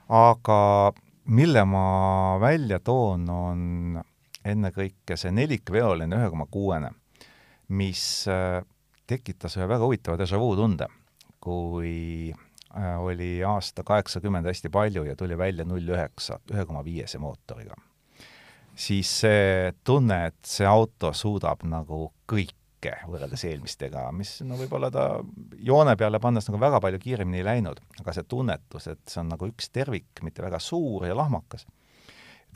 [0.08, 0.92] aga
[1.24, 4.02] mille ma välja toon, on
[4.44, 6.90] ennekõike see nelikveoline ühe koma kuuene,
[7.68, 8.62] mis äh,
[9.06, 10.88] tekitas ühe väga huvitava déjà vu tunde,
[11.40, 17.18] kui äh, oli aasta kaheksakümmend hästi palju ja tuli välja null üheksa, ühe koma viiese
[17.18, 17.74] mootoriga.
[18.78, 24.90] siis see tunne, et see auto suudab nagu kõik väike võrreldes eelmistega, mis no võib-olla
[24.90, 25.20] ta
[25.58, 29.28] joone peale pannes nagu väga palju kiiremini ei läinud, aga see tunnetus, et see on
[29.32, 31.66] nagu üks tervik, mitte väga suur ja lahmakas,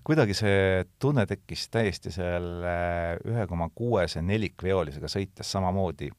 [0.05, 6.11] kuidagi see tunne tekkis täiesti selle ühe koma kuuese nelikveolisega sõites samamoodi,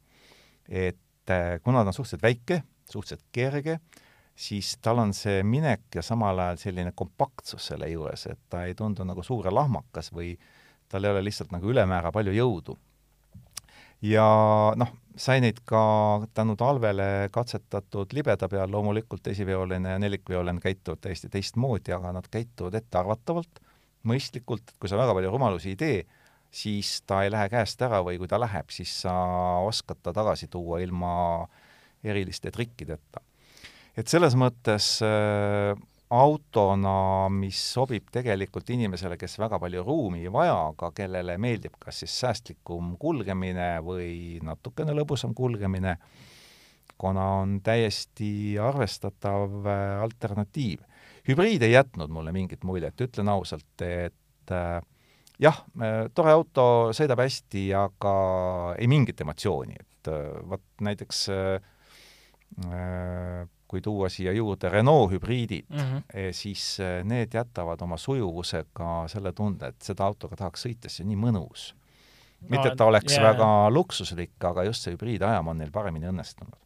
[0.70, 3.80] et eh, kuna ta on suhteliselt väike, suhteliselt kerge,
[4.36, 8.76] siis tal on see minek ja samal ajal selline kompaktsus selle juures, et ta ei
[8.76, 10.36] tundu nagu suur ja lahmakas või
[10.90, 12.76] tal ei ole lihtsalt nagu ülemäära palju jõudu
[14.04, 14.26] ja
[14.80, 15.84] noh, sai neid ka
[16.36, 22.76] tänu talvele katsetatud libeda peal, loomulikult esiveoline ja nelikveoline käituvad täiesti teistmoodi, aga nad käituvad
[22.82, 23.62] ettearvatavalt,
[24.10, 26.00] mõistlikult, et kui sa väga palju rumalusi ei tee,
[26.54, 29.14] siis ta ei lähe käest ära või kui ta läheb, siis sa
[29.66, 31.14] oskad ta tagasi tuua ilma
[32.04, 33.22] eriliste trikkideta.
[33.98, 35.78] et selles mõttes äh,
[36.14, 42.04] autona, mis sobib tegelikult inimesele, kes väga palju ruumi ei vaja, aga kellele meeldib kas
[42.04, 45.98] siis säästlikum kulgemine või natukene lõbusam kulgemine,
[47.02, 50.80] kuna on täiesti arvestatav äh, alternatiiv.
[51.28, 54.82] hübriid ei jätnud mulle mingit muljet, ütlen ausalt, et äh,
[55.42, 58.14] jah, äh, tore auto, sõidab hästi, aga
[58.78, 60.12] ei mingit emotsiooni, et
[60.50, 61.60] vot näiteks äh,
[63.74, 66.32] kui tuua siia juurde Renault hübriidid mm, -hmm.
[66.32, 71.14] siis eh, need jätavad oma sujuvusega selle tunde, et seda autoga tahaks sõita, see on
[71.14, 71.72] nii mõnus.
[72.50, 73.24] mitte, et ta oleks yeah.
[73.32, 76.60] väga luksuslik, aga just see hübriidajam on neil paremini õnnestunud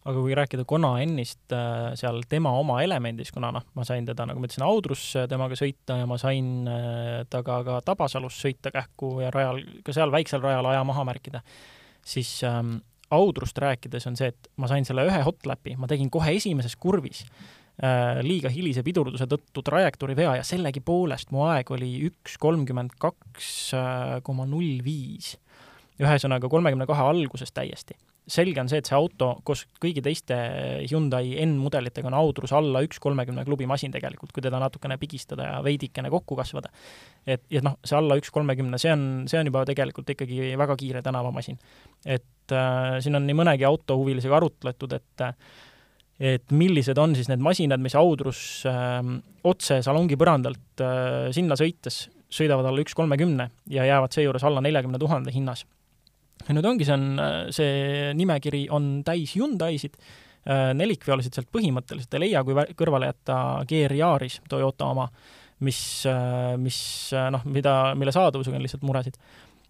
[0.00, 4.24] aga kui rääkida Kona N-ist äh, seal tema oma elemendis, kuna noh, ma sain teda,
[4.26, 6.64] nagu ma ütlesin, Audrus temaga sõita ja ma sain
[7.28, 11.42] temaga ka Tabasalus sõita kähku ja rajal, ka seal väiksel rajal aja maha märkida,
[12.00, 12.78] siis ähm,
[13.10, 17.24] Audrust rääkides on see, et ma sain selle ühe hotlapi, ma tegin kohe esimeses kurvis
[17.24, 23.50] äh, liiga hilise pidurduse tõttu trajektoori vea ja sellegipoolest mu aeg oli üks kolmkümmend kaks
[23.74, 25.36] äh, koma null viis.
[26.00, 27.98] ühesõnaga kolmekümne kahe alguses täiesti
[28.30, 30.36] selge on see, et see auto koos kõigi teiste
[30.90, 35.62] Hyundai N-mudelitega on audrus alla üks kolmekümne klubi masin tegelikult, kui teda natukene pigistada ja
[35.66, 36.70] veidikene kokku kasvada.
[37.26, 40.76] et, ja noh, see alla üks kolmekümne, see on, see on juba tegelikult ikkagi väga
[40.80, 41.58] kiire tänavamasin.
[42.06, 45.26] et äh, siin on nii mõnegi autohuvilisega arutletud, et
[46.20, 49.00] et millised on siis need masinad, mis audrus äh,
[49.48, 55.00] otse salongi põrandalt äh, sinna sõites sõidavad alla üks kolmekümne ja jäävad seejuures alla neljakümne
[55.02, 55.64] tuhande hinnas
[56.46, 57.06] ja nüüd ongi, see on,
[57.54, 59.98] see nimekiri on täis Hyundai'sid,
[60.48, 63.36] äh, nelikveolised sealt põhimõtteliselt ei leia, kui kõrvale jätta
[63.68, 65.08] GR Yaris, Toyota oma,
[65.66, 66.80] mis, äh, mis
[67.16, 69.20] äh, noh, mida, mille saadavusega on lihtsalt muresid.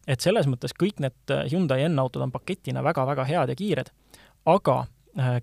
[0.08, 3.92] et selles mõttes kõik need Hyundai N-autod on paketina väga-väga head ja kiired,
[4.48, 4.84] aga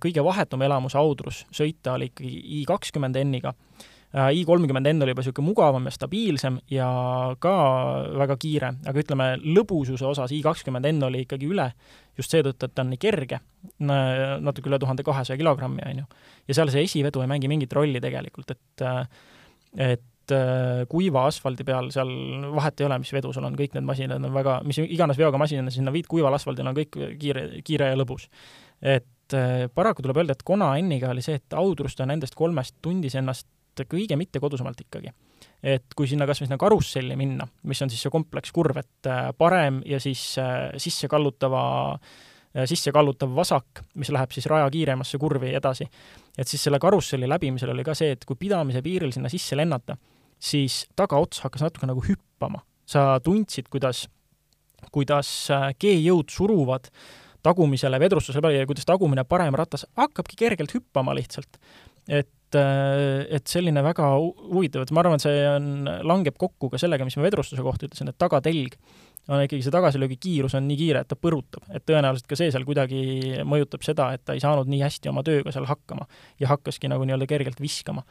[0.02, 3.52] kõige vahetum elamus Audrus sõita oli ikkagi i kakskümmend N-iga.
[3.52, 3.97] Äh,
[4.32, 6.88] i kolmkümmend N oli juba niisugune mugavam ja stabiilsem ja
[7.44, 7.54] ka
[8.18, 11.68] väga kiire, aga ütleme, lõbususe osas i kakskümmend N oli ikkagi üle,
[12.18, 13.42] just seetõttu, et ta on nii kerge,
[13.84, 16.06] natuke üle tuhande kahesaja kilogrammi, on ju.
[16.48, 18.88] ja seal see esivedu ei mängi mingit rolli tegelikult, et
[19.78, 22.10] et äh, kuiva asfaldi peal seal
[22.56, 25.40] vahet ei ole, mis vedu sul on, kõik need masinad on väga, mis iganes veoga
[25.40, 28.28] masinad sinna viid kuival asfaldil on kõik kiire, kiire ja lõbus.
[28.82, 32.76] et äh, paraku tuleb öelda, et Kona N-iga oli see, et Audrus ta nendest kolmest
[32.82, 33.48] tundis ennast
[33.86, 35.12] kõige mittekodusemalt ikkagi.
[35.64, 39.30] et kui sinna kas või sinna karusselli minna, mis on siis see komplekskurv, et äh,
[39.38, 41.64] parem ja siis äh, sisse kallutava
[41.94, 45.88] äh, sisse kallutav vasak, mis läheb siis raja kiiremasse kurvi edasi.
[46.38, 49.98] et siis selle karusselli läbimisel oli ka see, et kui pidamise piiril sinna sisse lennata,
[50.40, 52.62] siis tagaots hakkas natuke nagu hüppama.
[52.86, 54.08] sa tundsid, kuidas,
[54.92, 55.50] kuidas
[55.82, 56.88] G-jõud suruvad
[57.48, 61.60] tagumisele vedrustusele peale ja kuidas tagumine parem ratas hakkabki kergelt hüppama lihtsalt.
[62.08, 65.68] et äh, et selline väga huvitav, et ma arvan, et see on,
[66.08, 68.78] langeb kokku ka sellega, mis ma vedrustuse kohta ütlesin, et tagatelg
[69.28, 72.52] on ikkagi see tagasilöögi kiirus on nii kiire, et ta põrutab, et tõenäoliselt ka see
[72.54, 76.08] seal kuidagi mõjutab seda, et ta ei saanud nii hästi oma tööga seal hakkama
[76.40, 78.06] ja hakkaski nagu nii-öelda kergelt viskama.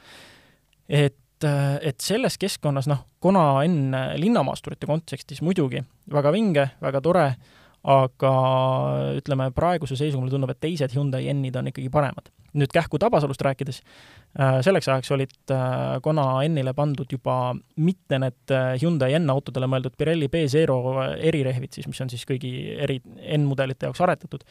[0.88, 7.26] et et selles keskkonnas, noh, Kona enne linnamaasturite kontekstis muidugi väga vinge, väga tore,
[7.86, 8.32] aga
[9.20, 12.32] ütleme, praeguse seisuga mulle tundub, et teised Hyundai N-id on ikkagi paremad.
[12.56, 13.82] nüüd kähku Tabasalust rääkides,
[14.40, 19.92] äh, selleks ajaks olid äh, Kona N-ile pandud juba mitte need äh, Hyundai N-autodele mõeldud
[19.98, 22.96] Pirelli B0 erirehvid siis, mis on siis kõigi eri
[23.36, 24.46] N-mudelite jaoks aretatud,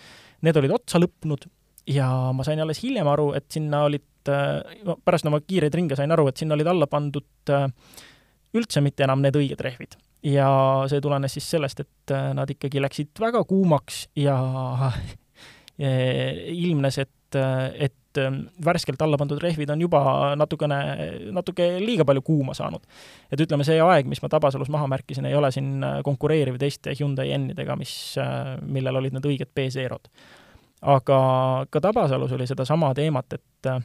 [0.45, 1.50] need olid otsa lõpnud
[1.89, 6.30] ja ma sain alles hiljem aru, et sinna olid, pärast oma kiireid ringe sain aru,
[6.30, 7.56] et sinna olid alla pandud
[8.56, 10.49] üldse mitte enam need õiged rehvid ja
[10.89, 14.38] see tulenes siis sellest, et äh, nad ikkagi läksid väga kuumaks ja
[16.65, 20.01] ilmnes, et, et ähm, värskelt alla pandud rehvid on juba
[20.39, 20.77] natukene,
[21.35, 22.85] natuke liiga palju kuuma saanud.
[23.31, 26.95] et ütleme, see aeg, mis ma Tabasalus maha märkisin, ei ole siin äh, konkureeriv teiste
[26.99, 30.09] Hyundai N-idega, mis, äh, millel olid need õiged B-Zerod.
[30.81, 31.19] aga
[31.69, 33.75] ka Tabasalus oli sedasama teemat, et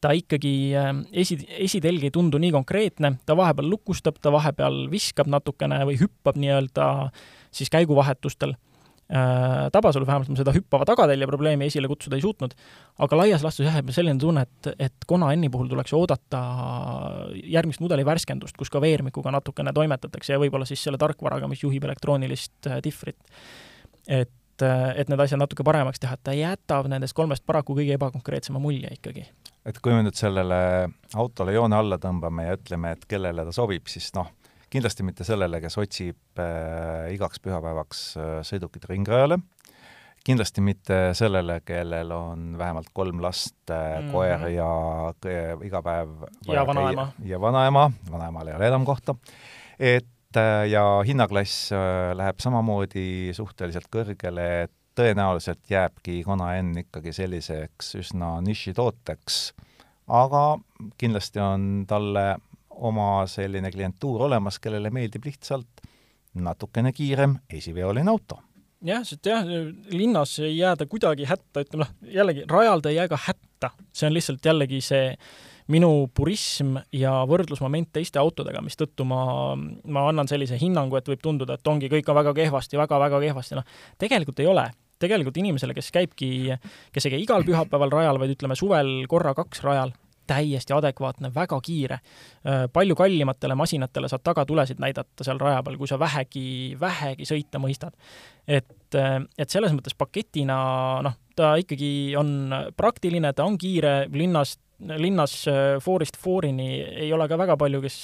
[0.00, 0.90] ta ikkagi äh,
[1.22, 6.38] esi, esitelg ei tundu nii konkreetne, ta vahepeal lukustab, ta vahepeal viskab natukene või hüppab
[6.40, 6.88] nii-öelda
[7.54, 8.54] siis käiguvahetustel.
[9.10, 12.54] Äh, Tabasalu vähemalt ma seda hüppava tagatälje probleemi esile kutsuda ei suutnud,
[13.02, 16.42] aga laias laastus jah, jääb selline tunne, et, et Kona N-i puhul tuleks oodata
[17.34, 21.88] järgmist mudeli värskendust, kus ka veermikuga natukene toimetatakse ja võib-olla siis selle tarkvaraga, mis juhib
[21.90, 23.18] elektroonilist äh, difrit.
[24.06, 28.60] et et need asjad natuke paremaks teha, et ta jätab nendest kolmest paraku kõige ebakonkreetsema
[28.60, 29.22] mulje ikkagi
[29.66, 30.60] et kui me nüüd sellele
[31.20, 34.30] autole joone alla tõmbame ja ütleme, et kellele ta sobib, siis noh,
[34.70, 39.40] kindlasti mitte sellele, kes otsib äh, igaks pühapäevaks äh, sõidukit ringrajale,
[40.26, 44.70] kindlasti mitte sellele, kellel on vähemalt kolm last äh,, mm koer ja
[45.26, 47.10] äh, iga päev ja vanaema.
[47.24, 49.16] ja vanaema, vanaemal ei ole enam kohta,
[49.78, 57.14] et äh, ja hinnaklass äh, läheb samamoodi suhteliselt kõrgele, et tõenäoliselt jääbki Kona N ikkagi
[57.16, 59.40] selliseks üsna nišitooteks,
[60.12, 60.44] aga
[61.00, 62.26] kindlasti on talle
[62.80, 65.84] oma selline klientuur olemas, kellele meeldib lihtsalt
[66.40, 68.40] natukene kiirem esiveoline auto.
[68.86, 69.44] Jah, sest jah,
[69.92, 74.08] linnas ei jääda kuidagi hätta, ütleme noh, jällegi rajal ta ei jää ka hätta, see
[74.08, 75.10] on lihtsalt jällegi see
[75.70, 79.20] minu purism ja võrdlusmoment teiste autodega, mistõttu ma,
[79.84, 83.28] ma annan sellise hinnangu, et võib tunduda, et ongi, kõik on väga kehvasti väga,, väga-väga
[83.28, 83.68] kehvasti, noh,
[84.00, 84.64] tegelikult ei ole
[85.00, 86.30] tegelikult inimesele, kes käibki,
[86.92, 89.94] kes ei käi igal pühapäeval rajal, vaid ütleme suvel korra-kaks rajal,
[90.30, 91.98] täiesti adekvaatne, väga kiire.
[92.72, 97.96] palju kallimatele masinatele saad tagatulesid näidata seal raja peal, kui sa vähegi, vähegi sõita mõistad.
[98.46, 98.94] et,
[99.38, 100.56] et selles mõttes paketina
[101.02, 105.44] noh, ta ikkagi on praktiline, ta on kiire, linnas linnas
[105.84, 107.96] foorist foorini ei ole ka väga palju, kes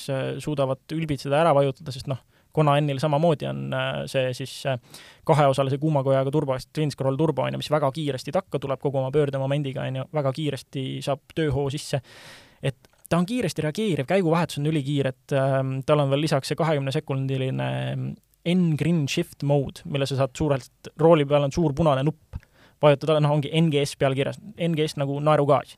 [0.45, 2.21] suudavad ülbitseda ära vajutada, sest noh,
[2.57, 4.81] Kona N-il samamoodi on äh, see siis äh,
[5.29, 9.13] kaheosalise kuumakojaga turbo, twin scroll turbo on ju, mis väga kiiresti takka tuleb kogu oma
[9.15, 12.01] pöördemomendiga on ju, väga kiiresti saab tööhoo sisse.
[12.63, 16.59] et ta on kiiresti reageeriv, käiguvahetus on ülikiire, et äh, tal on veel lisaks see
[16.59, 17.69] kahekümne sekundiline
[18.47, 22.39] N-Grin Shift mode, mille sa saad suurelt, rooli peal on suur punane nupp,
[22.83, 25.77] vajutad, noh, ongi NGS peal kirjas, NGS nagu naerugaas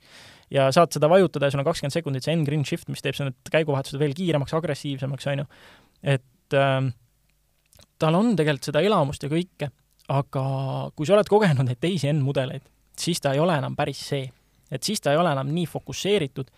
[0.53, 3.53] ja saad seda vajutada ja sul on kakskümmend sekundit see N-Grin Shift, mis teeb need
[3.53, 5.47] käiguvahetused veel kiiremaks, agressiivsemaks, on ju.
[6.15, 6.25] et
[6.57, 6.89] äh,
[7.99, 9.71] tal on tegelikult seda elamust ja kõike,
[10.09, 10.43] aga
[10.97, 12.65] kui sa oled kogenud neid teisi N-mudeleid,
[12.99, 14.29] siis ta ei ole enam päris see.
[14.71, 16.51] et siis ta ei ole enam nii fokusseeritud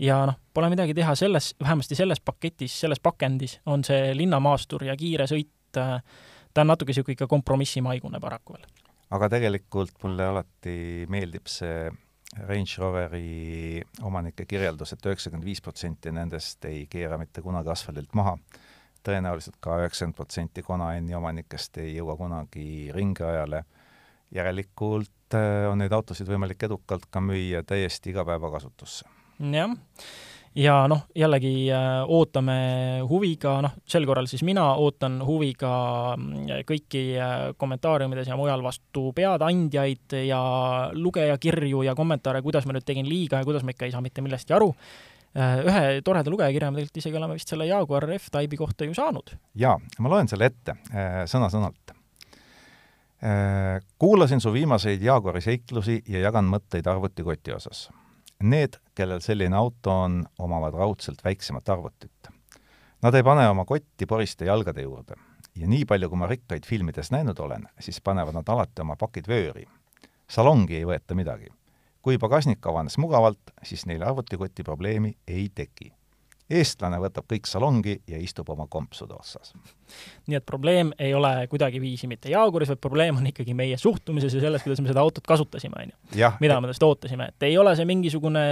[0.00, 4.96] ja noh, pole midagi teha, selles, vähemasti selles paketis, selles pakendis on see linnamaastur ja
[4.96, 6.00] kiire sõit, äh,
[6.54, 8.64] ta on natuke niisugune ikka kompromissimaigune paraku veel.
[9.10, 11.90] aga tegelikult mulle alati meeldib see
[12.46, 18.14] Range Roveri omanike kirjeldus et, et üheksakümmend viis protsenti nendest ei keera mitte kunagi asfaldilt
[18.14, 18.36] maha
[19.06, 23.64] tõenäoliselt ka üheksakümmend protsenti Kona-N-i omanikest ei jõua kunagi ringrajale.
[24.30, 29.04] järelikult äh, on neid autosid võimalik edukalt ka müüa täiesti igapäevakasutusse.
[29.52, 29.74] jah,
[30.54, 37.04] ja noh, jällegi äh, ootame huviga, noh, sel korral siis mina ootan huviga mm, kõiki
[37.18, 40.42] äh, kommentaariumides ja mujal vastu peadandjaid ja
[40.92, 44.22] lugejakirju ja kommentaare, kuidas ma nüüd tegin liiga ja kuidas ma ikka ei saa mitte
[44.22, 48.88] millestki aru Äh, ühe toreda lugejakirja me tegelikult isegi oleme vist selle Jaguar F-Type'i kohta
[48.88, 49.30] ju saanud.
[49.54, 51.94] jaa, ma loen selle ette äh, sõna-sõnalt.
[53.20, 57.88] Äh, kuulasin su viimaseid Jaguari seiklusi ja jagan mõtteid arvutikoti osas.
[58.42, 62.30] need, kellel selline auto on, omavad raudselt väiksemat arvutit.
[63.02, 65.14] Nad ei pane oma kotti poriste jalgade juurde
[65.56, 69.28] ja nii palju, kui ma rikkaid filmides näinud olen, siis panevad nad alati oma pakid
[69.28, 69.66] vööri.
[70.28, 71.50] salongi ei võeta midagi.
[72.02, 75.92] Kui pagasnik avanes mugavalt, siis neil arvutikoti probleemi ei teki
[76.50, 79.52] eestlane võtab kõik salongi ja istub oma kompsude otsas.
[80.26, 84.42] nii et probleem ei ole kuidagiviisi mitte jaaguris, vaid probleem on ikkagi meie suhtumises ja
[84.42, 86.30] selles, kuidas me seda autot kasutasime, on ju.
[86.42, 88.44] mida me tast ootasime, et ei ole see mingisugune,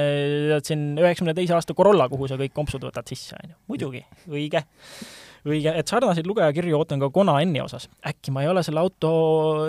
[0.53, 3.59] tead siin üheksakümne teise aasta Corolla, kuhu sa kõik kompsud võtad sisse, on ju.
[3.75, 4.65] muidugi, õige
[5.53, 7.89] õige, et sarnaseid lugejakirju ootan ka Kona N-i osas.
[8.07, 9.11] äkki ma ei ole selle auto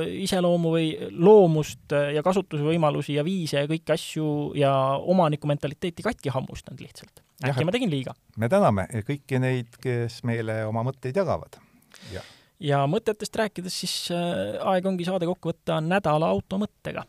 [0.03, 6.81] iseloomu või loomust ja kasutusvõimalusi ja viise ja kõiki asju ja omaniku mentaliteeti katki hammustanud
[6.83, 7.23] lihtsalt.
[7.43, 8.15] äkki ja, ma tegin liiga?
[8.37, 11.59] me täname kõiki neid, kes meile oma mõtteid jagavad.
[12.59, 17.05] ja mõtetest rääkides, siis äh, aeg ongi saade kokku võtta nädala auto mõttega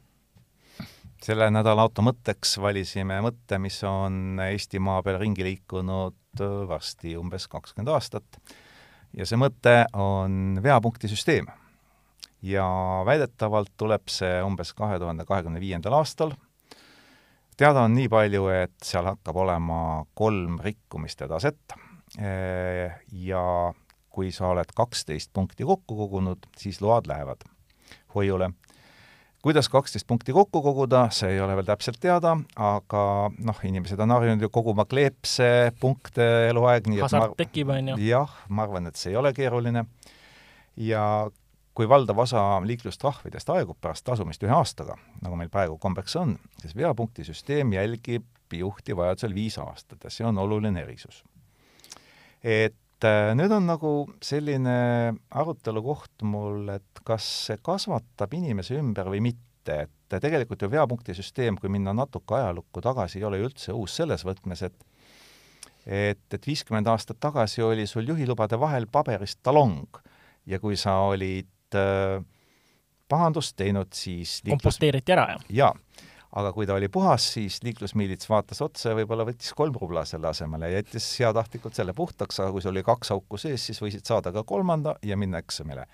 [1.21, 7.49] selle nädala auto mõtteks valisime mõtte, mis on Eestimaa peal ringi liikunud äh, varsti umbes
[7.51, 8.41] kakskümmend aastat.
[9.17, 11.49] ja see mõte on veapunktisüsteem.
[12.43, 12.67] ja
[13.07, 16.35] väidetavalt tuleb see umbes kahe tuhande kahekümne viiendal aastal.
[17.57, 21.79] teada on nii palju, et seal hakkab olema kolm rikkumiste taset
[23.13, 23.45] ja
[24.11, 27.45] kui sa oled kaksteist punkti kokku kogunud, siis load lähevad
[28.15, 28.51] hoiule
[29.43, 33.03] kuidas kaksteist punkti kokku koguda, see ei ole veel täpselt teada, aga
[33.39, 38.01] noh, inimesed on harjunud ju koguma kleepse punkte eluaeg, nii hasart tekib, on ju.
[38.11, 39.87] jah, ma arvan, et see ei ole keeruline.
[40.77, 41.05] ja
[41.75, 46.77] kui valdav osa liiklustrahvidest aegub pärast tasumist ühe aastaga, nagu meil praegu kombeks on, siis
[46.77, 51.25] veapunktisüsteem jälgib juhti vajadusel viis aastat ja see on oluline erisus.
[52.43, 53.91] et et äh, nüüd on nagu
[54.21, 60.69] selline arutelu koht mul, et kas see kasvatab inimese ümber või mitte, et tegelikult ju
[60.73, 64.87] veapunktisüsteem, kui minna natuke ajalukku tagasi, ei ole ju üldse uus selles võtmes, et
[65.87, 69.97] et, et viiskümmend aastat tagasi oli sul juhilubade vahel paberist talong
[70.47, 72.21] ja kui sa olid äh,
[73.09, 74.61] pahandust teinud, siis liiklus...
[74.61, 75.47] komposteeriti ära, jah?
[75.49, 75.73] jaa
[76.31, 80.31] aga kui ta oli puhas, siis liiklusmiilits vaatas otsa ja võib-olla võttis kolm rubla selle
[80.31, 84.07] asemele ja jättis heatahtlikult selle puhtaks, aga kui sul oli kaks auku sees, siis võisid
[84.07, 85.87] saada ka kolmanda ja minna eksamile.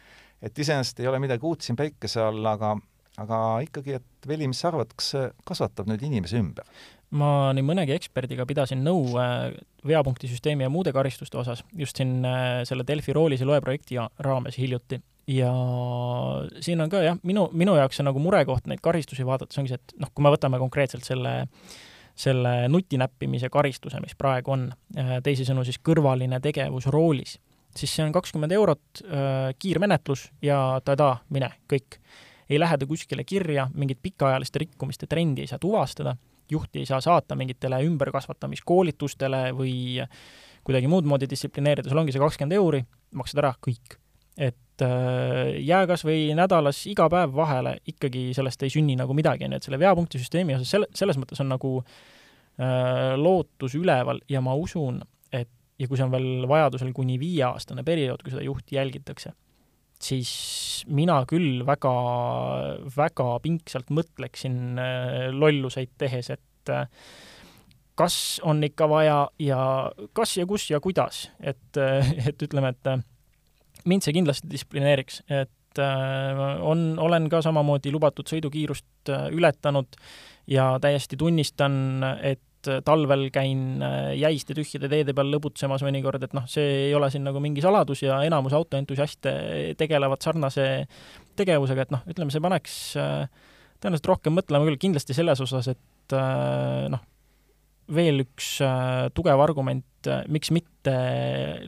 [0.43, 2.76] et iseenesest ei ole midagi uut siin päikese all, aga
[3.16, 6.68] aga ikkagi, et Veli, mis sa arvad, kas see kasvatab nüüd inimese ümber?
[7.16, 9.53] ma nii mõnegi eksperdiga pidasin nõu äh,
[9.87, 14.59] veapunktisüsteemi ja muude karistuste osas just siin äh, selle Delfi roolis ja loe projekti raames
[14.59, 15.51] hiljuti ja
[16.61, 19.81] siin on ka jah, minu, minu jaoks on nagu murekoht neid karistusi vaadates ongi see,
[19.83, 21.41] et noh, kui me võtame konkreetselt selle
[22.16, 27.37] selle nutinäppimise karistuse, mis praegu on, äh, teisisõnu siis kõrvaline tegevus roolis,
[27.77, 32.01] siis see on kakskümmend eurot, äh, kiirmenetlus ja tada, mine, kõik.
[32.49, 36.16] ei lähe ta kuskile kirja, mingit pikaajaliste rikkumiste trendi ei saa tuvastada,
[36.51, 40.07] juhti ei saa saata mingitele ümberkasvatamiskoolitustele või
[40.64, 42.85] kuidagi muud moodi distsiplineerida, sul ongi see kakskümmend euri,
[43.18, 43.99] maksad ära, kõik.
[44.39, 49.14] et et äh, jää kas või nädalas iga päev vahele, ikkagi sellest ei sünni nagu
[49.16, 54.43] midagi, nii et selle veapunktisüsteemi osas selle, selles mõttes on nagu äh, lootus üleval ja
[54.45, 55.01] ma usun,
[55.33, 55.49] et
[55.79, 59.33] ja kui see on veel vajadusel kuni viieaastane periood, kui seda juhti jälgitakse,
[60.03, 61.97] siis mina küll väga,
[62.97, 66.85] väga pingsalt mõtleksin äh, lolluseid tehes, et äh,
[67.97, 69.61] kas on ikka vaja ja
[70.12, 71.81] kas ja kus ja kuidas, et,
[72.29, 73.07] et ütleme, et
[73.91, 79.99] mind see kindlasti distsiplineeriks, et äh, on, olen ka samamoodi lubatud sõidukiirust äh, ületanud
[80.51, 82.43] ja täiesti tunnistan, et
[82.87, 87.26] talvel käin äh, jäiste tühjade teede peal lõbutsemas mõnikord, et noh, see ei ole siin
[87.26, 89.34] nagu mingi saladus ja enamus autoentusiaste
[89.78, 90.87] tegelevad sarnase
[91.39, 96.16] tegevusega, et noh, ütleme, see paneks tõenäoliselt rohkem mõtlema küll kindlasti selles osas, et
[96.91, 97.03] noh,
[97.93, 98.57] veel üks
[99.14, 100.76] tugev argument, miks mitte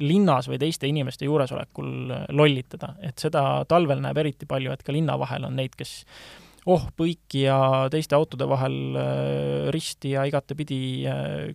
[0.00, 4.94] linnas või teiste inimeste juuresolekul äh, lollitada, et seda talvel näeb eriti palju, et ka
[4.94, 6.02] linna vahel on neid, kes
[6.68, 7.58] oh, põiki ja
[7.92, 8.98] teiste autode vahel
[9.72, 10.80] risti ja igatepidi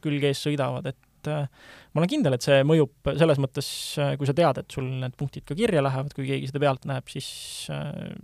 [0.01, 3.67] külge ees sõidavad, et ma olen kindel, et see mõjub selles mõttes,
[4.17, 7.05] kui sa tead, et sul need punktid ka kirja lähevad, kui keegi seda pealt näeb,
[7.13, 7.29] siis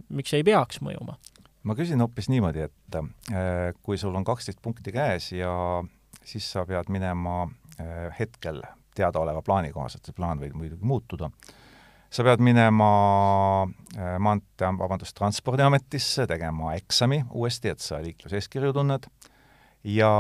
[0.09, 1.19] miks ei peaks mõjuma?
[1.69, 2.99] ma küsin hoopis niimoodi, et
[3.85, 5.53] kui sul on kaksteist punkti käes ja
[6.29, 7.43] siis sa pead minema
[7.79, 8.61] äh, hetkel
[8.99, 11.29] teadaoleva plaani kohaselt, see plaan võib muidugi muutuda,
[12.09, 12.89] sa pead minema
[13.65, 19.07] äh, maantee, vabandust, Transpordiametisse tegema eksami uuesti, et sa liikluseeskirju tunned,
[19.87, 20.11] ja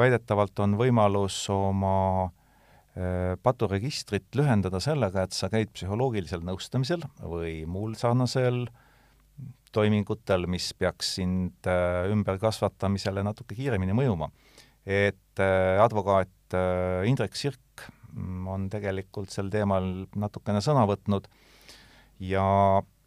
[0.00, 7.98] väidetavalt on võimalus oma äh, paturegistrit lühendada sellega, et sa käid psühholoogilisel nõustamisel või muul
[8.00, 8.64] sarnasel
[9.74, 14.28] toimingutel, mis peaks sind ümberkasvatamisele natuke kiiremini mõjuma.
[14.84, 17.86] Et äh, advokaat äh, Indrek Sirk
[18.46, 21.28] on tegelikult sel teemal natukene sõna võtnud
[22.22, 22.44] ja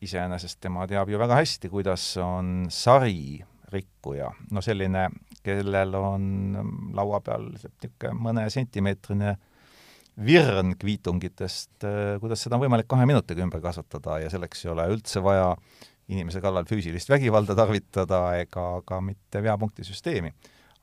[0.04, 3.40] iseenesest tema teab ju väga hästi, kuidas on sari
[3.72, 5.08] rikkuja, no selline,
[5.44, 6.26] kellel on
[6.96, 9.36] laua peal niisugune mõne sentimeetrine
[10.26, 11.86] virn kviitungitest,
[12.22, 15.52] kuidas seda on võimalik kahe minutiga ümber kasvatada ja selleks ei ole üldse vaja
[16.08, 20.34] inimese kallal füüsilist vägivalda tarvitada ega ka mitte veapunktisüsteemi.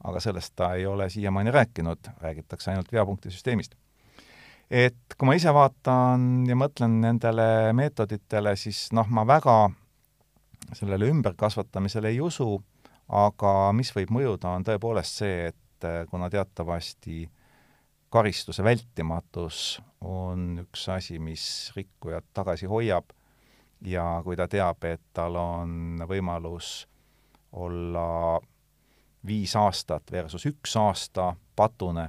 [0.05, 3.75] aga sellest ta ei ole siiamaani rääkinud, räägitakse ainult veapunktisüsteemist.
[4.71, 9.59] Et kui ma ise vaatan ja mõtlen nendele meetoditele, siis noh, ma väga
[10.75, 12.57] sellele ümberkasvatamisele ei usu,
[13.09, 17.27] aga mis võib mõjuda, on tõepoolest see, et kuna teatavasti
[18.15, 23.11] karistuse vältimatus on üks asi, mis rikkujat tagasi hoiab
[23.85, 26.87] ja kui ta teab, et tal on võimalus
[27.53, 28.41] olla
[29.27, 32.09] viis aastat versus üks aasta patune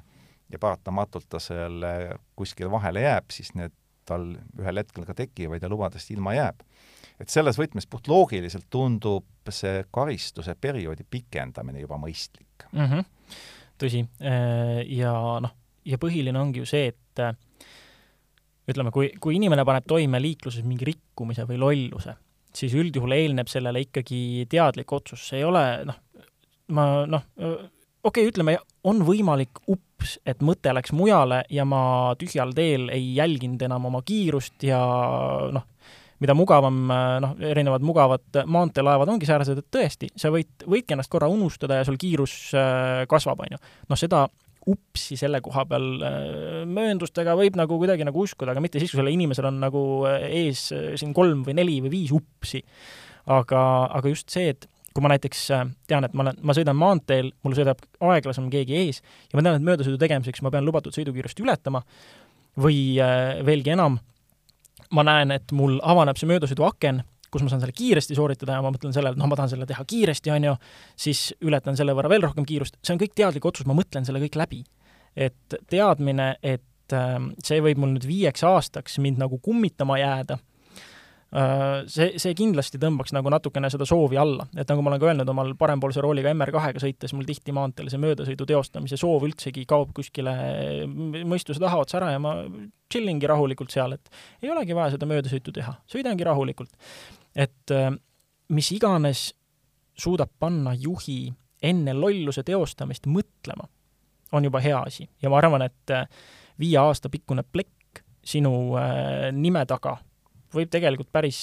[0.51, 3.73] ja paratamatult ta selle kuskile vahele jääb, siis need
[4.05, 4.27] tal
[4.59, 6.61] ühel hetkel ka tekivad ja lubadest ilma jääb.
[7.19, 12.85] et selles võtmes puhtloogiliselt tundub see karistuse perioodi pikendamine juba mõistlik mm.
[12.85, 13.05] -hmm.
[13.81, 14.05] tõsi,
[14.97, 17.23] ja noh, ja põhiline ongi ju see, et
[18.67, 22.15] ütleme, kui, kui inimene paneb toime liikluses mingi rikkumise või lolluse,
[22.55, 26.01] siis üldjuhul eelneb sellele ikkagi teadlik otsus, see ei ole noh,
[26.75, 27.25] ma noh,
[28.05, 33.15] okei okay,, ütleme, on võimalik ups, et mõte läks mujale ja ma tühjal teel ei
[33.17, 34.79] jälginud enam oma kiirust ja
[35.55, 35.65] noh,
[36.23, 36.77] mida mugavam,
[37.23, 41.87] noh, erinevad mugavad maanteelaevad ongi säärased, et tõesti, sa võid, võidki ennast korra unustada ja
[41.87, 43.61] sul kiirus äh, kasvab, on ju.
[43.91, 44.25] noh, seda
[44.65, 49.01] upsi selle koha peal äh, mööndustega võib nagu kuidagi nagu uskuda, aga mitte siis, kui
[49.01, 52.63] sellel inimesel on nagu äh, ees siin kolm või neli või viis upsi.
[53.25, 53.59] aga,
[53.97, 55.41] aga just see, et kui ma näiteks
[55.89, 57.81] tean, et ma olen, ma sõidan maanteel, mul sõidab
[58.13, 61.81] aeglasem keegi ees ja ma tean, et möödasõidu tegemiseks ma pean lubatud sõidukiirust ületama
[62.63, 62.95] või
[63.43, 63.99] veelgi enam,
[64.95, 67.03] ma näen, et mul avaneb see möödasõiduaken
[67.35, 69.65] kus ma saan selle kiiresti sooritada ja ma mõtlen sellele, et noh, ma tahan selle
[69.67, 70.53] teha kiiresti, on ju,
[71.05, 74.21] siis ületan selle võrra veel rohkem kiirust, see on kõik teadlik otsus, ma mõtlen selle
[74.23, 74.63] kõik läbi.
[75.15, 80.54] et teadmine, et ähm, see võib mul nüüd viieks aastaks mind nagu kummitama jääda Äh,
[81.91, 85.31] see, see kindlasti tõmbaks nagu natukene seda soovi alla, et nagu ma olen ka öelnud
[85.33, 90.35] omal parempoolse rooliga MR2-ga sõites, mul tihti maanteel see möödasõidu teostamise soov üldsegi kaob kuskile
[91.27, 92.37] mõistuse taha otsa ära ja ma
[92.91, 96.71] chillingi rahulikult seal, et ei olegi vaja seda möödasõitu teha, sõidangi rahulikult.
[97.35, 97.91] et äh,
[98.55, 99.27] mis iganes
[99.99, 101.33] suudab panna juhi
[101.65, 103.67] enne lolluse teostamist mõtlema,
[104.31, 105.09] on juba hea asi.
[105.23, 106.07] Ja ma arvan, et äh,
[106.59, 108.51] viie aasta pikkune plekk sinu
[109.37, 109.99] nime taga
[110.55, 111.39] võib tegelikult päris,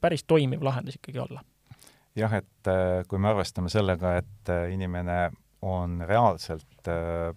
[0.00, 1.44] päris toimiv lahendus ikkagi olla.
[2.16, 5.30] jah, et äh, kui me arvestame sellega, et äh, inimene
[5.62, 7.30] on reaalselt äh,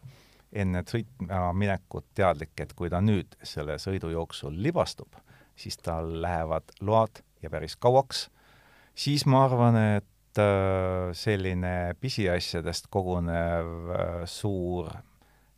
[0.54, 5.16] enne sõitma minekut teadlik, et kui ta nüüd selle sõidu jooksul libastub,
[5.56, 8.28] siis tal lähevad load ja päris kauaks,
[8.96, 10.10] siis ma arvan, et
[11.14, 13.92] selline pisiasjadest kogunev
[14.26, 14.88] suur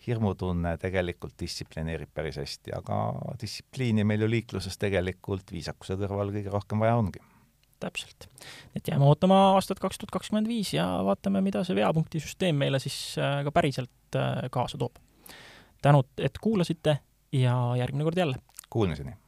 [0.07, 2.99] hirmutunne tegelikult distsiplineerib päris hästi, aga
[3.41, 7.23] distsipliini meil ju liikluses tegelikult viisakuse kõrval kõige rohkem vaja ongi.
[7.79, 8.29] täpselt.
[8.75, 13.17] et jääme ootama aastat kaks tuhat kakskümmend viis ja vaatame, mida see veapunktisüsteem meile siis
[13.19, 14.95] äh, ka päriselt äh, kaasa toob.
[15.81, 16.99] tänud, et kuulasite
[17.31, 18.41] ja järgmine kord jälle!
[18.69, 19.24] Kuulmiseni!